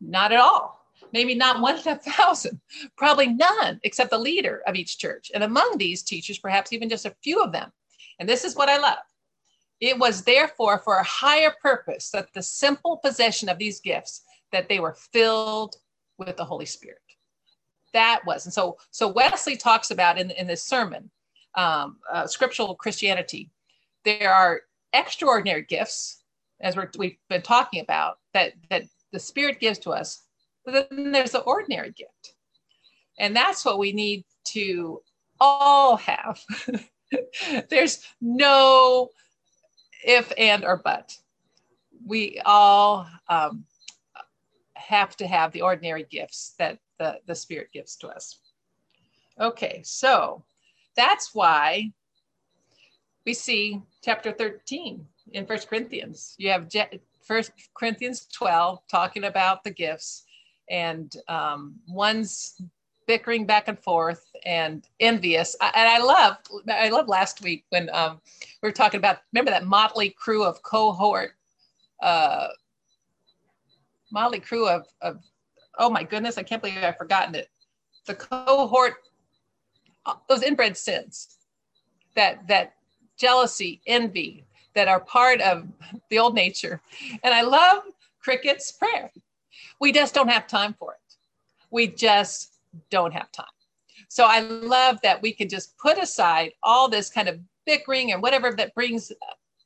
Not 0.01 0.31
at 0.31 0.39
all. 0.39 0.81
Maybe 1.13 1.35
not 1.35 1.61
one 1.61 1.79
in 1.79 1.87
a 1.87 1.95
thousand. 1.95 2.59
Probably 2.97 3.27
none, 3.27 3.79
except 3.83 4.09
the 4.09 4.17
leader 4.17 4.61
of 4.67 4.75
each 4.75 4.97
church. 4.97 5.31
And 5.33 5.43
among 5.43 5.77
these 5.77 6.03
teachers, 6.03 6.39
perhaps 6.39 6.73
even 6.73 6.89
just 6.89 7.05
a 7.05 7.15
few 7.23 7.41
of 7.41 7.51
them. 7.51 7.71
And 8.19 8.27
this 8.27 8.43
is 8.43 8.55
what 8.55 8.69
I 8.69 8.77
love. 8.77 8.97
It 9.79 9.97
was 9.97 10.23
therefore 10.23 10.79
for 10.79 10.95
a 10.95 11.03
higher 11.03 11.53
purpose 11.61 12.09
that 12.11 12.33
the 12.33 12.41
simple 12.41 12.97
possession 12.97 13.49
of 13.49 13.57
these 13.57 13.79
gifts 13.79 14.21
that 14.51 14.69
they 14.69 14.79
were 14.79 14.95
filled 15.11 15.75
with 16.17 16.37
the 16.37 16.45
Holy 16.45 16.65
Spirit. 16.65 16.99
That 17.93 18.21
was, 18.25 18.45
and 18.45 18.53
so 18.53 18.77
so 18.91 19.07
Wesley 19.07 19.55
talks 19.55 19.91
about 19.91 20.17
in, 20.17 20.31
in 20.31 20.47
this 20.47 20.63
sermon, 20.63 21.09
um, 21.55 21.97
uh, 22.11 22.27
scriptural 22.27 22.75
Christianity. 22.75 23.49
There 24.03 24.33
are 24.33 24.61
extraordinary 24.93 25.63
gifts, 25.63 26.23
as 26.61 26.75
we 26.75 26.83
we've 26.97 27.17
been 27.29 27.41
talking 27.41 27.81
about, 27.81 28.17
that 28.33 28.53
that 28.69 28.83
the 29.13 29.19
Spirit 29.19 29.59
gives 29.59 29.79
to 29.79 29.91
us. 29.91 30.23
But 30.65 30.89
then 30.89 31.11
there's 31.11 31.31
the 31.31 31.39
ordinary 31.41 31.91
gift, 31.91 32.35
and 33.17 33.35
that's 33.35 33.63
what 33.63 33.79
we 33.79 33.93
need 33.93 34.25
to 34.49 35.01
all 35.39 35.95
have. 35.97 36.41
there's 37.69 38.03
no 38.21 39.09
if 40.05 40.31
and 40.37 40.63
or 40.63 40.81
but. 40.83 41.15
We 42.05 42.39
all 42.45 43.07
um, 43.29 43.65
have 44.87 45.15
to 45.17 45.27
have 45.27 45.51
the 45.51 45.61
ordinary 45.61 46.05
gifts 46.09 46.53
that 46.59 46.79
the, 46.99 47.19
the 47.25 47.35
Spirit 47.35 47.69
gives 47.73 47.95
to 47.97 48.07
us. 48.07 48.39
Okay, 49.39 49.81
so 49.83 50.43
that's 50.95 51.33
why 51.33 51.91
we 53.25 53.33
see 53.33 53.81
chapter 54.03 54.31
13 54.31 55.05
in 55.33 55.45
First 55.45 55.67
Corinthians. 55.67 56.35
You 56.37 56.51
have 56.51 56.69
First 57.23 57.51
Corinthians 57.73 58.27
12 58.31 58.79
talking 58.89 59.25
about 59.25 59.63
the 59.63 59.71
gifts, 59.71 60.25
and 60.69 61.13
um, 61.27 61.75
one's 61.87 62.61
bickering 63.07 63.45
back 63.45 63.67
and 63.67 63.77
forth 63.77 64.25
and 64.45 64.87
envious. 64.99 65.55
I, 65.61 65.71
and 65.75 65.89
I 65.89 65.99
love, 65.99 66.37
I 66.69 66.89
love 66.89 67.07
last 67.07 67.41
week 67.41 67.65
when 67.69 67.89
um, 67.93 68.21
we 68.61 68.69
were 68.69 68.73
talking 68.73 68.99
about. 68.99 69.17
Remember 69.33 69.51
that 69.51 69.65
motley 69.65 70.09
crew 70.11 70.43
of 70.43 70.61
cohort 70.61 71.31
uh, 72.01 72.47
motley 74.15 74.39
crew 74.39 74.67
of, 74.67 74.87
of 75.01 75.21
oh 75.77 75.89
my 75.89 76.01
goodness, 76.01 76.37
I 76.37 76.43
can't 76.43 76.61
believe 76.61 76.77
I've 76.81 76.97
forgotten 76.97 77.35
it. 77.35 77.49
The 78.07 78.15
cohort, 78.15 78.93
uh, 80.05 80.15
those 80.29 80.41
inbred 80.41 80.77
sins, 80.77 81.37
that 82.15 82.47
that 82.47 82.75
jealousy, 83.19 83.81
envy, 83.85 84.45
that 84.73 84.87
are 84.87 85.01
part 85.01 85.41
of 85.41 85.67
the 86.09 86.17
old 86.17 86.33
nature. 86.33 86.81
And 87.23 87.33
I 87.33 87.41
love 87.41 87.83
Cricket's 88.19 88.71
prayer. 88.71 89.11
We 89.81 89.91
just 89.91 90.15
don't 90.15 90.29
have 90.29 90.47
time 90.47 90.73
for 90.79 90.93
it. 90.93 91.15
We 91.69 91.87
just 91.87 92.53
don't 92.89 93.13
have 93.13 93.31
time. 93.33 93.45
So 94.07 94.25
I 94.25 94.39
love 94.39 94.99
that 95.03 95.21
we 95.21 95.33
can 95.33 95.49
just 95.49 95.77
put 95.77 95.97
aside 96.01 96.53
all 96.63 96.87
this 96.87 97.09
kind 97.09 97.27
of 97.27 97.39
bickering 97.65 98.13
and 98.13 98.21
whatever 98.21 98.53
that 98.53 98.73
brings 98.75 99.11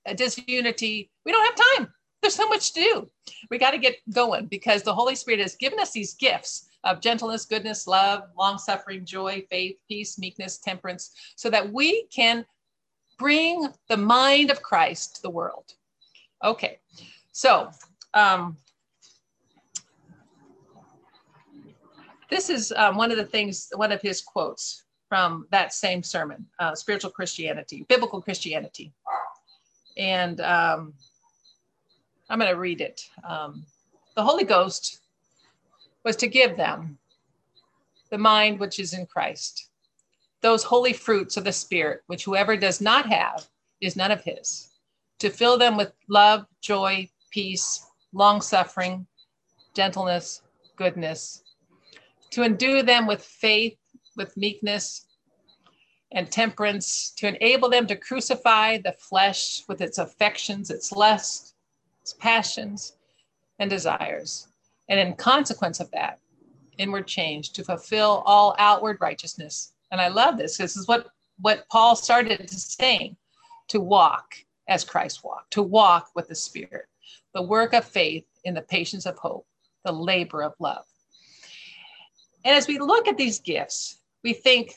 a 0.07 0.15
disunity. 0.15 1.11
We 1.23 1.31
don't 1.31 1.45
have 1.45 1.67
time 1.77 1.93
there's 2.21 2.35
so 2.35 2.47
much 2.47 2.73
to 2.73 2.81
do. 2.81 3.09
We 3.49 3.57
got 3.57 3.71
to 3.71 3.77
get 3.77 3.95
going 4.13 4.47
because 4.47 4.83
the 4.83 4.93
Holy 4.93 5.15
Spirit 5.15 5.39
has 5.39 5.55
given 5.55 5.79
us 5.79 5.91
these 5.91 6.13
gifts 6.15 6.69
of 6.83 7.01
gentleness, 7.01 7.45
goodness, 7.45 7.87
love, 7.87 8.23
long 8.37 8.57
suffering, 8.57 9.05
joy, 9.05 9.45
faith, 9.49 9.77
peace, 9.87 10.17
meekness, 10.17 10.57
temperance, 10.57 11.11
so 11.35 11.49
that 11.49 11.71
we 11.71 12.07
can 12.13 12.45
bring 13.17 13.67
the 13.89 13.97
mind 13.97 14.49
of 14.49 14.61
Christ 14.61 15.17
to 15.17 15.21
the 15.21 15.29
world. 15.29 15.73
Okay, 16.43 16.79
so 17.31 17.69
um, 18.13 18.57
this 22.29 22.49
is 22.49 22.71
um, 22.77 22.95
one 22.95 23.11
of 23.11 23.17
the 23.17 23.25
things, 23.25 23.69
one 23.75 23.91
of 23.91 24.01
his 24.01 24.21
quotes 24.21 24.83
from 25.09 25.47
that 25.51 25.73
same 25.73 26.03
sermon, 26.03 26.45
uh, 26.59 26.75
Spiritual 26.75 27.11
Christianity, 27.11 27.85
Biblical 27.89 28.21
Christianity. 28.21 28.93
And 29.97 30.39
um, 30.39 30.93
I'm 32.29 32.39
going 32.39 32.51
to 32.51 32.59
read 32.59 32.81
it. 32.81 33.09
Um, 33.27 33.65
the 34.15 34.23
Holy 34.23 34.43
Ghost 34.43 34.99
was 36.03 36.15
to 36.17 36.27
give 36.27 36.57
them 36.57 36.97
the 38.11 38.17
mind 38.17 38.59
which 38.59 38.79
is 38.79 38.93
in 38.93 39.05
Christ, 39.05 39.69
those 40.41 40.63
holy 40.63 40.93
fruits 40.93 41.37
of 41.37 41.43
the 41.43 41.51
Spirit, 41.51 42.01
which 42.07 42.23
whoever 42.23 42.55
does 42.55 42.81
not 42.81 43.07
have 43.07 43.47
is 43.81 43.95
none 43.95 44.11
of 44.11 44.23
his, 44.23 44.69
to 45.19 45.29
fill 45.29 45.57
them 45.57 45.75
with 45.75 45.91
love, 46.07 46.45
joy, 46.61 47.09
peace, 47.31 47.85
long 48.13 48.41
suffering, 48.41 49.05
gentleness, 49.75 50.41
goodness, 50.75 51.43
to 52.31 52.43
endue 52.43 52.83
them 52.83 53.07
with 53.07 53.23
faith, 53.23 53.77
with 54.15 54.35
meekness, 54.37 55.07
and 56.11 56.31
temperance, 56.31 57.11
to 57.17 57.27
enable 57.27 57.69
them 57.69 57.85
to 57.87 57.95
crucify 57.95 58.77
the 58.77 58.93
flesh 58.93 59.63
with 59.67 59.81
its 59.81 59.97
affections, 59.97 60.71
its 60.71 60.91
lusts, 60.91 61.53
passions, 62.13 62.93
and 63.59 63.69
desires. 63.69 64.47
And 64.87 64.99
in 64.99 65.13
consequence 65.13 65.79
of 65.79 65.91
that, 65.91 66.19
inward 66.77 67.07
change 67.07 67.51
to 67.53 67.63
fulfill 67.63 68.23
all 68.25 68.55
outward 68.57 68.97
righteousness. 69.01 69.73
And 69.91 70.01
I 70.01 70.07
love 70.07 70.37
this. 70.37 70.57
This 70.57 70.77
is 70.77 70.87
what, 70.87 71.07
what 71.39 71.67
Paul 71.69 71.95
started 71.95 72.49
saying 72.49 73.17
to 73.67 73.79
walk 73.79 74.33
as 74.67 74.83
Christ 74.83 75.23
walked, 75.23 75.51
to 75.51 75.63
walk 75.63 76.09
with 76.15 76.27
the 76.27 76.35
Spirit, 76.35 76.85
the 77.33 77.41
work 77.41 77.73
of 77.73 77.85
faith 77.85 78.25
in 78.45 78.53
the 78.53 78.61
patience 78.61 79.05
of 79.05 79.17
hope, 79.17 79.45
the 79.83 79.91
labor 79.91 80.41
of 80.41 80.53
love. 80.59 80.85
And 82.45 82.55
as 82.55 82.67
we 82.67 82.79
look 82.79 83.07
at 83.07 83.17
these 83.17 83.39
gifts, 83.39 83.99
we 84.23 84.33
think, 84.33 84.75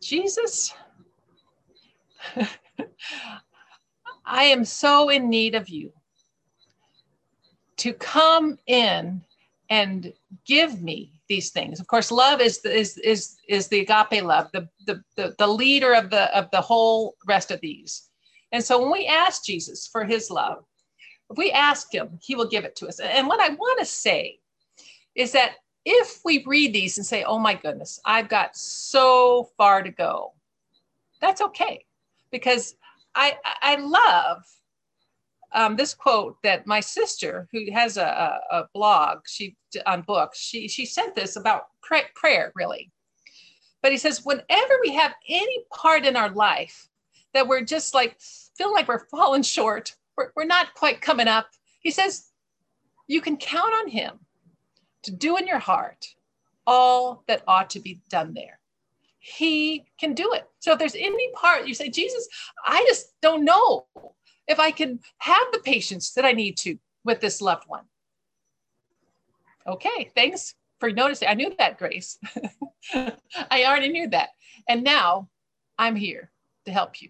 Jesus, 0.00 0.74
I 4.26 4.44
am 4.44 4.64
so 4.64 5.08
in 5.08 5.28
need 5.28 5.54
of 5.54 5.68
you 5.68 5.92
to 7.78 7.92
come 7.92 8.58
in 8.66 9.22
and 9.70 10.12
give 10.46 10.82
me 10.82 11.12
these 11.28 11.50
things. 11.50 11.80
Of 11.80 11.86
course, 11.86 12.10
love 12.10 12.40
is 12.40 12.60
the, 12.60 12.74
is 12.74 12.98
is 12.98 13.36
is 13.48 13.68
the 13.68 13.80
agape 13.80 14.22
love, 14.22 14.50
the, 14.52 14.68
the 14.86 15.02
the 15.16 15.34
the 15.38 15.46
leader 15.46 15.94
of 15.94 16.10
the 16.10 16.36
of 16.36 16.50
the 16.50 16.60
whole 16.60 17.14
rest 17.26 17.50
of 17.50 17.60
these. 17.60 18.08
And 18.52 18.62
so 18.62 18.80
when 18.80 18.92
we 18.92 19.06
ask 19.06 19.44
Jesus 19.44 19.86
for 19.86 20.04
his 20.04 20.30
love, 20.30 20.64
if 21.30 21.38
we 21.38 21.50
ask 21.50 21.92
him, 21.92 22.18
he 22.22 22.36
will 22.36 22.48
give 22.48 22.64
it 22.64 22.76
to 22.76 22.88
us. 22.88 23.00
And 23.00 23.26
what 23.26 23.40
I 23.40 23.48
want 23.48 23.80
to 23.80 23.84
say 23.84 24.38
is 25.14 25.32
that 25.32 25.54
if 25.84 26.20
we 26.24 26.44
read 26.46 26.72
these 26.72 26.96
and 26.96 27.06
say, 27.06 27.24
oh 27.24 27.38
my 27.38 27.54
goodness, 27.54 28.00
I've 28.04 28.28
got 28.28 28.56
so 28.56 29.50
far 29.56 29.82
to 29.82 29.90
go, 29.90 30.32
that's 31.20 31.40
okay. 31.40 31.84
Because 32.30 32.76
I, 33.14 33.36
I 33.62 33.76
love 33.76 34.44
um, 35.52 35.76
this 35.76 35.94
quote 35.94 36.36
that 36.42 36.66
my 36.66 36.80
sister, 36.80 37.48
who 37.52 37.70
has 37.72 37.96
a, 37.96 38.40
a, 38.50 38.64
blog 38.74 39.20
she 39.26 39.56
on 39.86 40.02
books, 40.02 40.38
she, 40.38 40.66
she 40.66 40.84
sent 40.84 41.14
this 41.14 41.36
about 41.36 41.66
prayer, 41.80 42.52
really. 42.54 42.90
But 43.82 43.92
he 43.92 43.98
says, 43.98 44.24
whenever 44.24 44.78
we 44.82 44.94
have 44.94 45.14
any 45.28 45.64
part 45.72 46.04
in 46.04 46.16
our 46.16 46.30
life 46.30 46.88
that 47.34 47.46
we're 47.46 47.64
just 47.64 47.94
like, 47.94 48.16
feel 48.56 48.72
like 48.72 48.88
we're 48.88 49.06
falling 49.08 49.42
short, 49.42 49.94
we're, 50.16 50.30
we're 50.34 50.44
not 50.44 50.74
quite 50.74 51.00
coming 51.00 51.28
up, 51.28 51.46
he 51.80 51.90
says, 51.90 52.30
you 53.06 53.20
can 53.20 53.36
count 53.36 53.74
on 53.74 53.88
him 53.88 54.18
to 55.02 55.12
do 55.12 55.36
in 55.36 55.46
your 55.46 55.58
heart 55.58 56.06
all 56.66 57.22
that 57.28 57.42
ought 57.46 57.70
to 57.70 57.80
be 57.80 58.00
done 58.08 58.34
there. 58.34 58.58
He 59.26 59.86
can 59.98 60.12
do 60.12 60.34
it. 60.34 60.44
So 60.58 60.72
if 60.72 60.78
there's 60.78 60.94
any 60.94 61.32
part 61.32 61.66
you 61.66 61.72
say, 61.72 61.88
Jesus, 61.88 62.28
I 62.66 62.84
just 62.86 63.14
don't 63.22 63.42
know 63.42 63.86
if 64.46 64.60
I 64.60 64.70
can 64.70 65.00
have 65.18 65.46
the 65.50 65.60
patience 65.60 66.12
that 66.12 66.26
I 66.26 66.32
need 66.32 66.58
to 66.58 66.76
with 67.04 67.20
this 67.20 67.40
loved 67.40 67.64
one. 67.66 67.84
Okay, 69.66 70.10
thanks 70.14 70.54
for 70.78 70.90
noticing. 70.90 71.26
I 71.26 71.34
knew 71.34 71.54
that, 71.58 71.78
Grace. 71.78 72.18
I 72.94 73.64
already 73.64 73.88
knew 73.88 74.08
that. 74.08 74.28
And 74.68 74.84
now 74.84 75.30
I'm 75.78 75.96
here 75.96 76.30
to 76.66 76.70
help 76.70 77.00
you. 77.00 77.08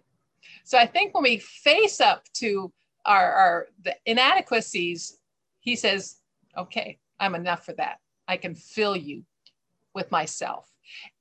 So 0.63 0.79
I 0.79 0.87
think 0.87 1.15
when 1.15 1.25
we 1.25 1.39
face 1.39 2.01
up 2.01 2.23
to 2.35 2.73
our, 3.05 3.33
our 3.33 3.67
the 3.83 3.97
inadequacies, 4.07 5.19
he 5.59 5.75
says, 5.75 6.21
okay, 6.57 6.99
I'm 7.19 7.35
enough 7.35 7.67
for 7.67 7.73
that. 7.73 7.99
I 8.29 8.37
can 8.37 8.55
fill 8.55 8.95
you 8.95 9.25
with 9.97 10.13
myself. 10.13 10.71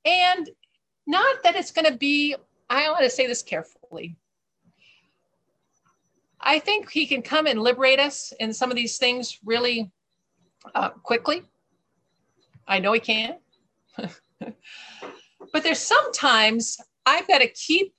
And 0.04 0.48
not 1.06 1.42
that 1.42 1.56
it's 1.56 1.70
going 1.70 1.90
to 1.90 1.96
be, 1.96 2.34
I 2.70 2.90
want 2.90 3.04
to 3.04 3.10
say 3.10 3.26
this 3.26 3.42
carefully. 3.42 4.16
I 6.40 6.58
think 6.58 6.90
he 6.90 7.06
can 7.06 7.22
come 7.22 7.46
and 7.46 7.60
liberate 7.60 8.00
us 8.00 8.32
in 8.38 8.52
some 8.52 8.70
of 8.70 8.76
these 8.76 8.98
things 8.98 9.38
really 9.44 9.90
uh, 10.74 10.90
quickly. 10.90 11.42
I 12.66 12.78
know 12.78 12.92
he 12.92 13.00
can. 13.00 13.36
but 13.96 15.62
there's 15.62 15.78
sometimes 15.78 16.78
I've 17.06 17.28
got 17.28 17.38
to 17.38 17.48
keep 17.48 17.94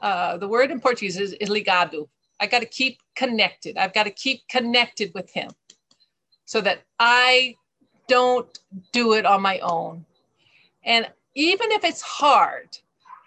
uh, 0.00 0.36
the 0.38 0.48
word 0.48 0.70
in 0.70 0.80
Portuguese 0.80 1.18
is, 1.18 1.32
is 1.34 1.48
ligado. 1.48 2.08
I 2.40 2.46
got 2.46 2.60
to 2.60 2.66
keep 2.66 2.98
connected. 3.14 3.76
I've 3.76 3.92
got 3.92 4.04
to 4.04 4.10
keep 4.10 4.40
connected 4.48 5.12
with 5.14 5.30
him 5.32 5.50
so 6.44 6.60
that 6.60 6.82
I 6.98 7.56
don't 8.08 8.58
do 8.92 9.12
it 9.14 9.26
on 9.26 9.42
my 9.42 9.58
own. 9.60 10.04
And 10.84 11.08
even 11.34 11.72
if 11.72 11.84
it's 11.84 12.02
hard, 12.02 12.76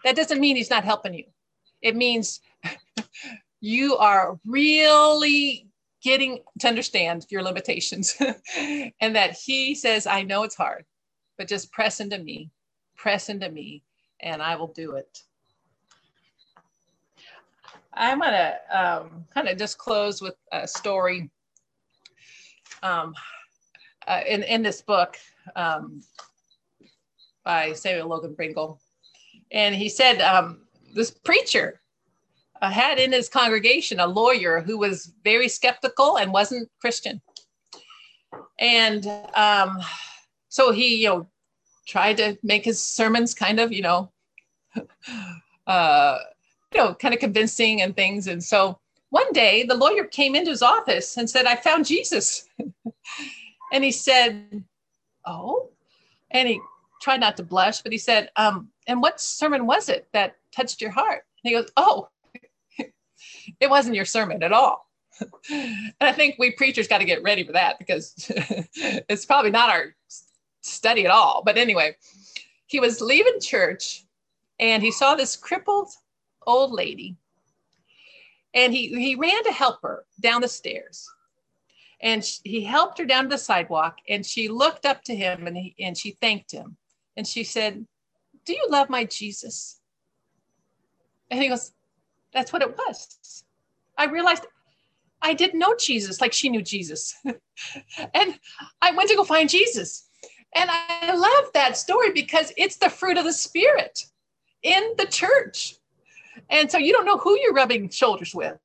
that 0.04 0.16
doesn't 0.16 0.40
mean 0.40 0.56
he's 0.56 0.70
not 0.70 0.84
helping 0.84 1.14
you. 1.14 1.26
It 1.82 1.96
means 1.96 2.42
you 3.62 3.98
are 3.98 4.40
really 4.46 5.68
getting 6.04 6.40
to 6.60 6.68
understand 6.68 7.26
your 7.30 7.42
limitations 7.42 8.16
and 8.58 9.16
that 9.16 9.32
he 9.32 9.74
says, 9.74 10.06
I 10.06 10.22
know 10.22 10.44
it's 10.44 10.56
hard, 10.56 10.86
but 11.38 11.48
just 11.48 11.72
press 11.72 12.00
into 12.00 12.20
me, 12.20 12.52
press 12.96 13.30
into 13.30 13.50
me, 13.50 13.82
and 14.22 14.42
I 14.42 14.56
will 14.56 14.68
do 14.68 14.92
it. 14.92 15.20
I'm 17.94 18.20
going 18.20 18.34
to 18.34 18.58
um, 18.72 19.26
kind 19.34 19.48
of 19.48 19.58
just 19.58 19.78
close 19.78 20.22
with 20.22 20.36
a 20.52 20.68
story 20.68 21.32
um, 22.84 23.16
uh, 24.08 24.22
in, 24.28 24.44
in 24.44 24.62
this 24.62 24.82
book 24.82 25.18
um, 25.56 26.02
by 27.46 27.72
Samuel 27.74 28.10
Logan 28.10 28.36
Brengle. 28.36 28.80
And 29.52 29.76
he 29.76 29.88
said 29.88 30.20
um, 30.20 30.62
this 30.94 31.12
preacher 31.12 31.80
uh, 32.62 32.70
had 32.70 33.00
in 33.00 33.12
his 33.12 33.30
congregation 33.30 34.00
a 34.00 34.08
lawyer 34.08 34.60
who 34.60 34.78
was 34.78 35.14
very 35.24 35.48
skeptical 35.48 36.18
and 36.18 36.34
wasn't 36.34 36.70
Christian. 36.82 37.22
And 38.60 39.08
um, 39.36 39.80
so 40.50 40.72
he, 40.72 41.04
you 41.04 41.10
know, 41.10 41.28
tried 41.88 42.18
to 42.18 42.38
make 42.42 42.66
his 42.66 42.84
sermons 42.84 43.34
kind 43.34 43.60
of, 43.60 43.72
you 43.72 43.84
know, 43.84 44.12
uh, 45.68 46.18
you 46.74 46.82
know, 46.82 46.96
kind 46.96 47.14
of 47.14 47.20
convincing 47.20 47.82
and 47.82 47.96
things. 47.96 48.28
And 48.28 48.44
so 48.44 48.80
one 49.10 49.32
day 49.32 49.64
the 49.64 49.76
lawyer 49.76 50.06
came 50.06 50.36
into 50.36 50.52
his 50.52 50.62
office 50.62 51.18
and 51.18 51.30
said, 51.30 51.46
I 51.46 51.56
found 51.56 51.86
Jesus. 51.86 52.50
and 53.72 53.84
he 53.84 53.92
said, 53.92 54.64
Oh, 55.26 55.70
and 56.32 56.48
he 56.48 56.60
tried 57.06 57.20
not 57.20 57.38
to 57.38 57.44
blush, 57.44 57.82
but 57.84 57.92
he 57.92 58.00
said, 58.00 58.32
um, 58.36 58.70
And 58.88 59.00
what 59.00 59.22
sermon 59.22 59.68
was 59.68 59.90
it 59.90 60.08
that 60.14 60.38
touched 60.52 60.82
your 60.82 60.90
heart? 60.90 61.24
And 61.44 61.50
he 61.50 61.52
goes, 61.52 61.70
Oh, 61.78 62.10
it 63.60 63.70
wasn't 63.70 63.96
your 63.96 64.06
sermon 64.06 64.42
at 64.42 64.52
all. 64.52 64.90
and 65.52 65.94
I 66.02 66.12
think 66.12 66.36
we 66.40 66.50
preachers 66.50 66.88
got 66.88 66.98
to 66.98 67.06
get 67.06 67.22
ready 67.22 67.44
for 67.44 67.52
that 67.52 67.78
because 67.78 68.16
it's 69.08 69.24
probably 69.24 69.52
not 69.52 69.70
our 69.70 69.96
study 70.62 71.06
at 71.06 71.12
all. 71.12 71.44
But 71.46 71.60
anyway, 71.60 71.96
he 72.66 72.80
was 72.80 73.00
leaving 73.00 73.40
church 73.40 74.04
and 74.60 74.82
he 74.82 74.92
saw 74.92 75.14
this 75.14 75.36
crippled 75.36 75.90
old 76.48 76.72
lady 76.72 77.16
and 78.56 78.74
he, 78.74 78.88
he 78.88 79.14
ran 79.14 79.44
to 79.44 79.52
help 79.52 79.80
her 79.84 80.06
down 80.20 80.42
the 80.42 80.48
stairs. 80.48 81.08
And 82.02 82.26
she, 82.26 82.40
he 82.44 82.64
helped 82.64 82.98
her 82.98 83.06
down 83.06 83.26
to 83.26 83.30
the 83.30 83.38
sidewalk 83.38 83.98
and 84.10 84.26
she 84.26 84.48
looked 84.48 84.88
up 84.88 85.04
to 85.04 85.16
him 85.16 85.46
and, 85.46 85.56
he, 85.56 85.76
and 85.80 85.96
she 85.96 86.12
thanked 86.20 86.52
him. 86.52 86.78
And 87.18 87.28
she 87.28 87.44
said, 87.44 87.86
Do 88.46 88.54
you 88.54 88.68
love 88.70 88.90
my 88.90 89.06
Jesus? 89.06 89.80
And 91.32 91.42
he 91.42 91.50
goes, 91.50 91.72
That's 92.34 92.54
what 92.54 92.62
it 92.62 92.76
was. 92.78 93.44
I 93.98 94.06
realized 94.06 94.46
I 95.22 95.34
didn't 95.34 95.60
know 95.60 95.76
Jesus 95.76 96.22
like 96.22 96.34
she 96.34 96.50
knew 96.50 96.62
Jesus. 96.62 97.16
and 97.26 98.40
I 98.82 98.92
went 98.92 99.10
to 99.10 99.16
go 99.16 99.24
find 99.24 99.50
Jesus. 99.50 100.08
And 100.54 100.70
I 100.72 101.14
love 101.16 101.52
that 101.54 101.78
story 101.78 102.12
because 102.12 102.54
it's 102.58 102.78
the 102.78 102.90
fruit 102.90 103.18
of 103.18 103.26
the 103.26 103.34
Spirit 103.34 104.06
in 104.64 104.94
the 104.98 105.06
church. 105.06 105.76
And 106.50 106.70
so 106.70 106.78
you 106.78 106.94
don't 106.94 107.06
know 107.06 107.18
who 107.18 107.38
you're 107.40 107.54
rubbing 107.54 107.90
shoulders 107.90 108.36
with. 108.36 108.58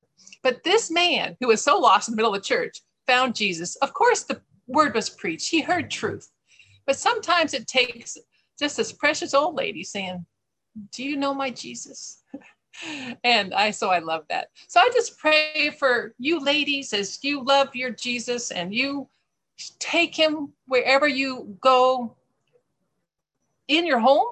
But 0.42 0.62
this 0.64 0.90
man 0.90 1.36
who 1.40 1.48
was 1.48 1.62
so 1.62 1.78
lost 1.78 2.08
in 2.08 2.12
the 2.12 2.16
middle 2.16 2.34
of 2.34 2.40
the 2.40 2.46
church 2.46 2.82
found 3.06 3.34
Jesus. 3.34 3.76
Of 3.76 3.92
course, 3.92 4.22
the 4.22 4.40
word 4.66 4.94
was 4.94 5.10
preached, 5.10 5.50
he 5.50 5.60
heard 5.60 5.90
truth. 5.90 6.30
But 6.86 6.96
sometimes 6.96 7.54
it 7.54 7.66
takes 7.66 8.16
just 8.60 8.76
this 8.76 8.92
precious 8.92 9.34
old 9.34 9.56
lady 9.56 9.82
saying, 9.82 10.24
Do 10.92 11.02
you 11.02 11.16
know 11.16 11.34
my 11.34 11.50
Jesus? 11.50 12.22
and 13.24 13.52
I 13.54 13.70
so 13.72 13.90
I 13.90 13.98
love 13.98 14.24
that. 14.28 14.48
So 14.68 14.80
I 14.80 14.90
just 14.92 15.18
pray 15.18 15.74
for 15.78 16.14
you 16.18 16.38
ladies 16.44 16.92
as 16.92 17.18
you 17.22 17.42
love 17.42 17.74
your 17.74 17.90
Jesus 17.90 18.50
and 18.50 18.72
you 18.72 19.08
take 19.78 20.14
him 20.14 20.52
wherever 20.66 21.08
you 21.08 21.56
go 21.60 22.16
in 23.68 23.86
your 23.86 23.98
home. 23.98 24.26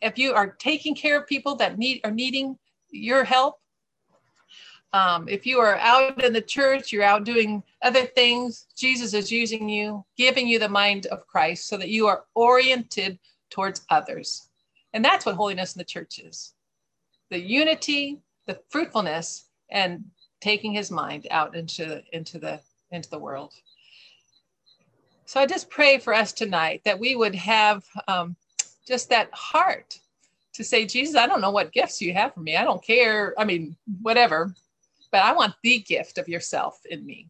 If 0.00 0.18
you 0.18 0.32
are 0.32 0.48
taking 0.58 0.94
care 0.94 1.20
of 1.20 1.26
people 1.26 1.54
that 1.56 1.78
need 1.78 2.00
are 2.04 2.10
needing 2.10 2.58
your 2.90 3.24
help, 3.24 3.58
um, 4.94 5.26
if 5.28 5.46
you 5.46 5.58
are 5.58 5.76
out 5.76 6.22
in 6.22 6.32
the 6.32 6.40
church, 6.40 6.92
you're 6.92 7.02
out 7.02 7.24
doing 7.24 7.62
other 7.82 8.04
things, 8.04 8.66
Jesus 8.76 9.14
is 9.14 9.32
using 9.32 9.68
you, 9.68 10.04
giving 10.18 10.46
you 10.46 10.58
the 10.58 10.68
mind 10.68 11.06
of 11.06 11.26
Christ 11.26 11.66
so 11.66 11.78
that 11.78 11.88
you 11.88 12.06
are 12.08 12.24
oriented 12.34 13.18
towards 13.52 13.84
others. 13.90 14.48
And 14.92 15.04
that's 15.04 15.24
what 15.24 15.36
holiness 15.36 15.74
in 15.74 15.78
the 15.78 15.84
church 15.84 16.18
is 16.18 16.54
the 17.30 17.40
unity, 17.40 18.20
the 18.46 18.60
fruitfulness, 18.68 19.46
and 19.70 20.04
taking 20.40 20.72
his 20.72 20.90
mind 20.90 21.26
out 21.30 21.56
into, 21.56 22.02
into, 22.12 22.38
the, 22.38 22.60
into 22.90 23.08
the 23.08 23.18
world. 23.18 23.54
So 25.24 25.40
I 25.40 25.46
just 25.46 25.70
pray 25.70 25.98
for 25.98 26.12
us 26.12 26.32
tonight 26.32 26.82
that 26.84 26.98
we 26.98 27.16
would 27.16 27.34
have 27.34 27.84
um, 28.06 28.36
just 28.86 29.08
that 29.08 29.30
heart 29.32 29.98
to 30.52 30.62
say, 30.62 30.84
Jesus, 30.84 31.16
I 31.16 31.26
don't 31.26 31.40
know 31.40 31.52
what 31.52 31.72
gifts 31.72 32.02
you 32.02 32.12
have 32.12 32.34
for 32.34 32.40
me. 32.40 32.56
I 32.56 32.64
don't 32.64 32.84
care. 32.84 33.32
I 33.38 33.44
mean, 33.46 33.76
whatever 34.02 34.54
but 35.12 35.22
I 35.22 35.32
want 35.32 35.54
the 35.62 35.78
gift 35.78 36.18
of 36.18 36.26
yourself 36.26 36.80
in 36.90 37.04
me. 37.04 37.28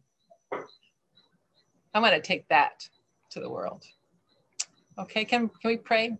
I 1.93 1.99
want 1.99 2.15
to 2.15 2.21
take 2.21 2.47
that 2.47 2.87
to 3.31 3.41
the 3.41 3.49
world. 3.49 3.83
Okay, 4.97 5.25
can, 5.25 5.49
can 5.49 5.69
we 5.69 5.77
pray? 5.77 6.17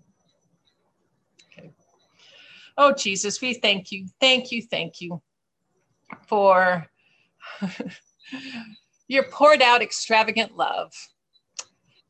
Okay. 1.51 1.71
Oh, 2.77 2.93
Jesus, 2.93 3.41
we 3.41 3.53
thank 3.53 3.91
you. 3.91 4.07
Thank 4.19 4.51
you. 4.51 4.61
Thank 4.63 4.99
you 4.99 5.21
for 6.27 6.87
your 9.07 9.23
poured 9.23 9.61
out 9.61 9.81
extravagant 9.81 10.57
love 10.57 10.91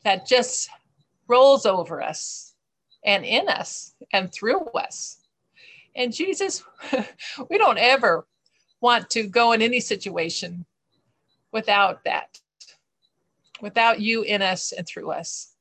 that 0.04 0.26
just 0.26 0.70
rolls 1.28 1.66
over 1.66 2.02
us 2.02 2.54
and 3.06 3.26
in 3.26 3.50
us 3.50 3.94
and 4.12 4.32
through 4.32 4.62
us. 4.68 5.18
And 5.96 6.14
Jesus, 6.14 6.64
we 7.50 7.58
don't 7.58 7.78
ever 7.78 8.26
want 8.82 9.10
to 9.12 9.28
go 9.28 9.52
in 9.52 9.62
any 9.62 9.80
situation 9.80 10.66
without 11.52 12.04
that, 12.06 12.40
without 13.62 14.00
you 14.00 14.24
in 14.24 14.42
us 14.42 14.72
and 14.72 14.88
through 14.88 15.12
us. 15.12 15.53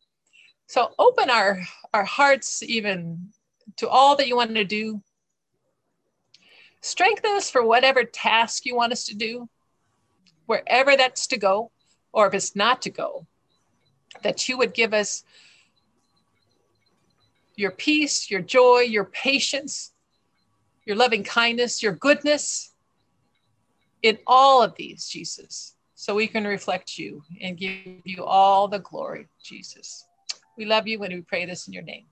So 0.73 0.95
open 0.99 1.29
our, 1.29 1.61
our 1.93 2.03
hearts 2.03 2.63
even 2.63 3.29
to 3.77 3.87
all 3.91 4.17
that 4.17 4.27
you 4.27 4.37
want 4.37 4.55
to 4.55 4.65
do. 4.65 5.03
Strengthen 6.81 7.33
us 7.33 7.51
for 7.51 7.63
whatever 7.63 8.05
task 8.05 8.65
you 8.65 8.75
want 8.75 8.91
us 8.91 9.05
to 9.05 9.15
do, 9.15 9.51
wherever 10.47 10.97
that's 10.97 11.27
to 11.27 11.37
go, 11.37 11.71
or 12.11 12.27
if 12.27 12.33
it's 12.33 12.57
not 12.57 12.81
to 12.83 12.91
go, 12.91 13.27
that 14.23 14.49
you 14.49 14.57
would 14.57 14.73
give 14.73 14.95
us 14.95 15.25
your 17.55 17.73
peace, 17.73 18.31
your 18.31 18.41
joy, 18.41 18.79
your 18.79 19.05
patience, 19.05 19.93
your 20.87 20.97
loving 20.97 21.23
kindness, 21.23 21.83
your 21.83 21.93
goodness, 21.93 22.73
in 24.01 24.17
all 24.27 24.63
of 24.63 24.75
these, 24.77 25.07
Jesus, 25.07 25.77
so 25.95 26.15
we 26.15 26.27
can 26.27 26.45
reflect 26.45 26.97
you 26.97 27.23
and 27.43 27.59
give 27.59 28.01
you 28.05 28.25
all 28.25 28.69
the 28.69 28.79
glory, 28.79 29.29
Jesus. 29.45 30.07
We 30.57 30.67
love 30.67 30.87
you 30.87 30.99
when 30.99 31.13
we 31.13 31.23
pray 31.23 31.47
this 31.47 31.67
in 31.67 31.73
your 31.73 31.83
name. 31.83 32.07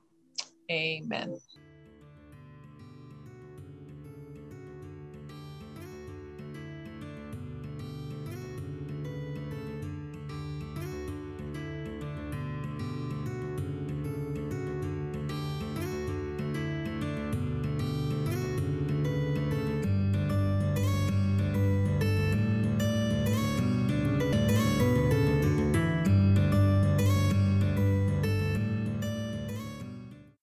Amen. 0.70 1.36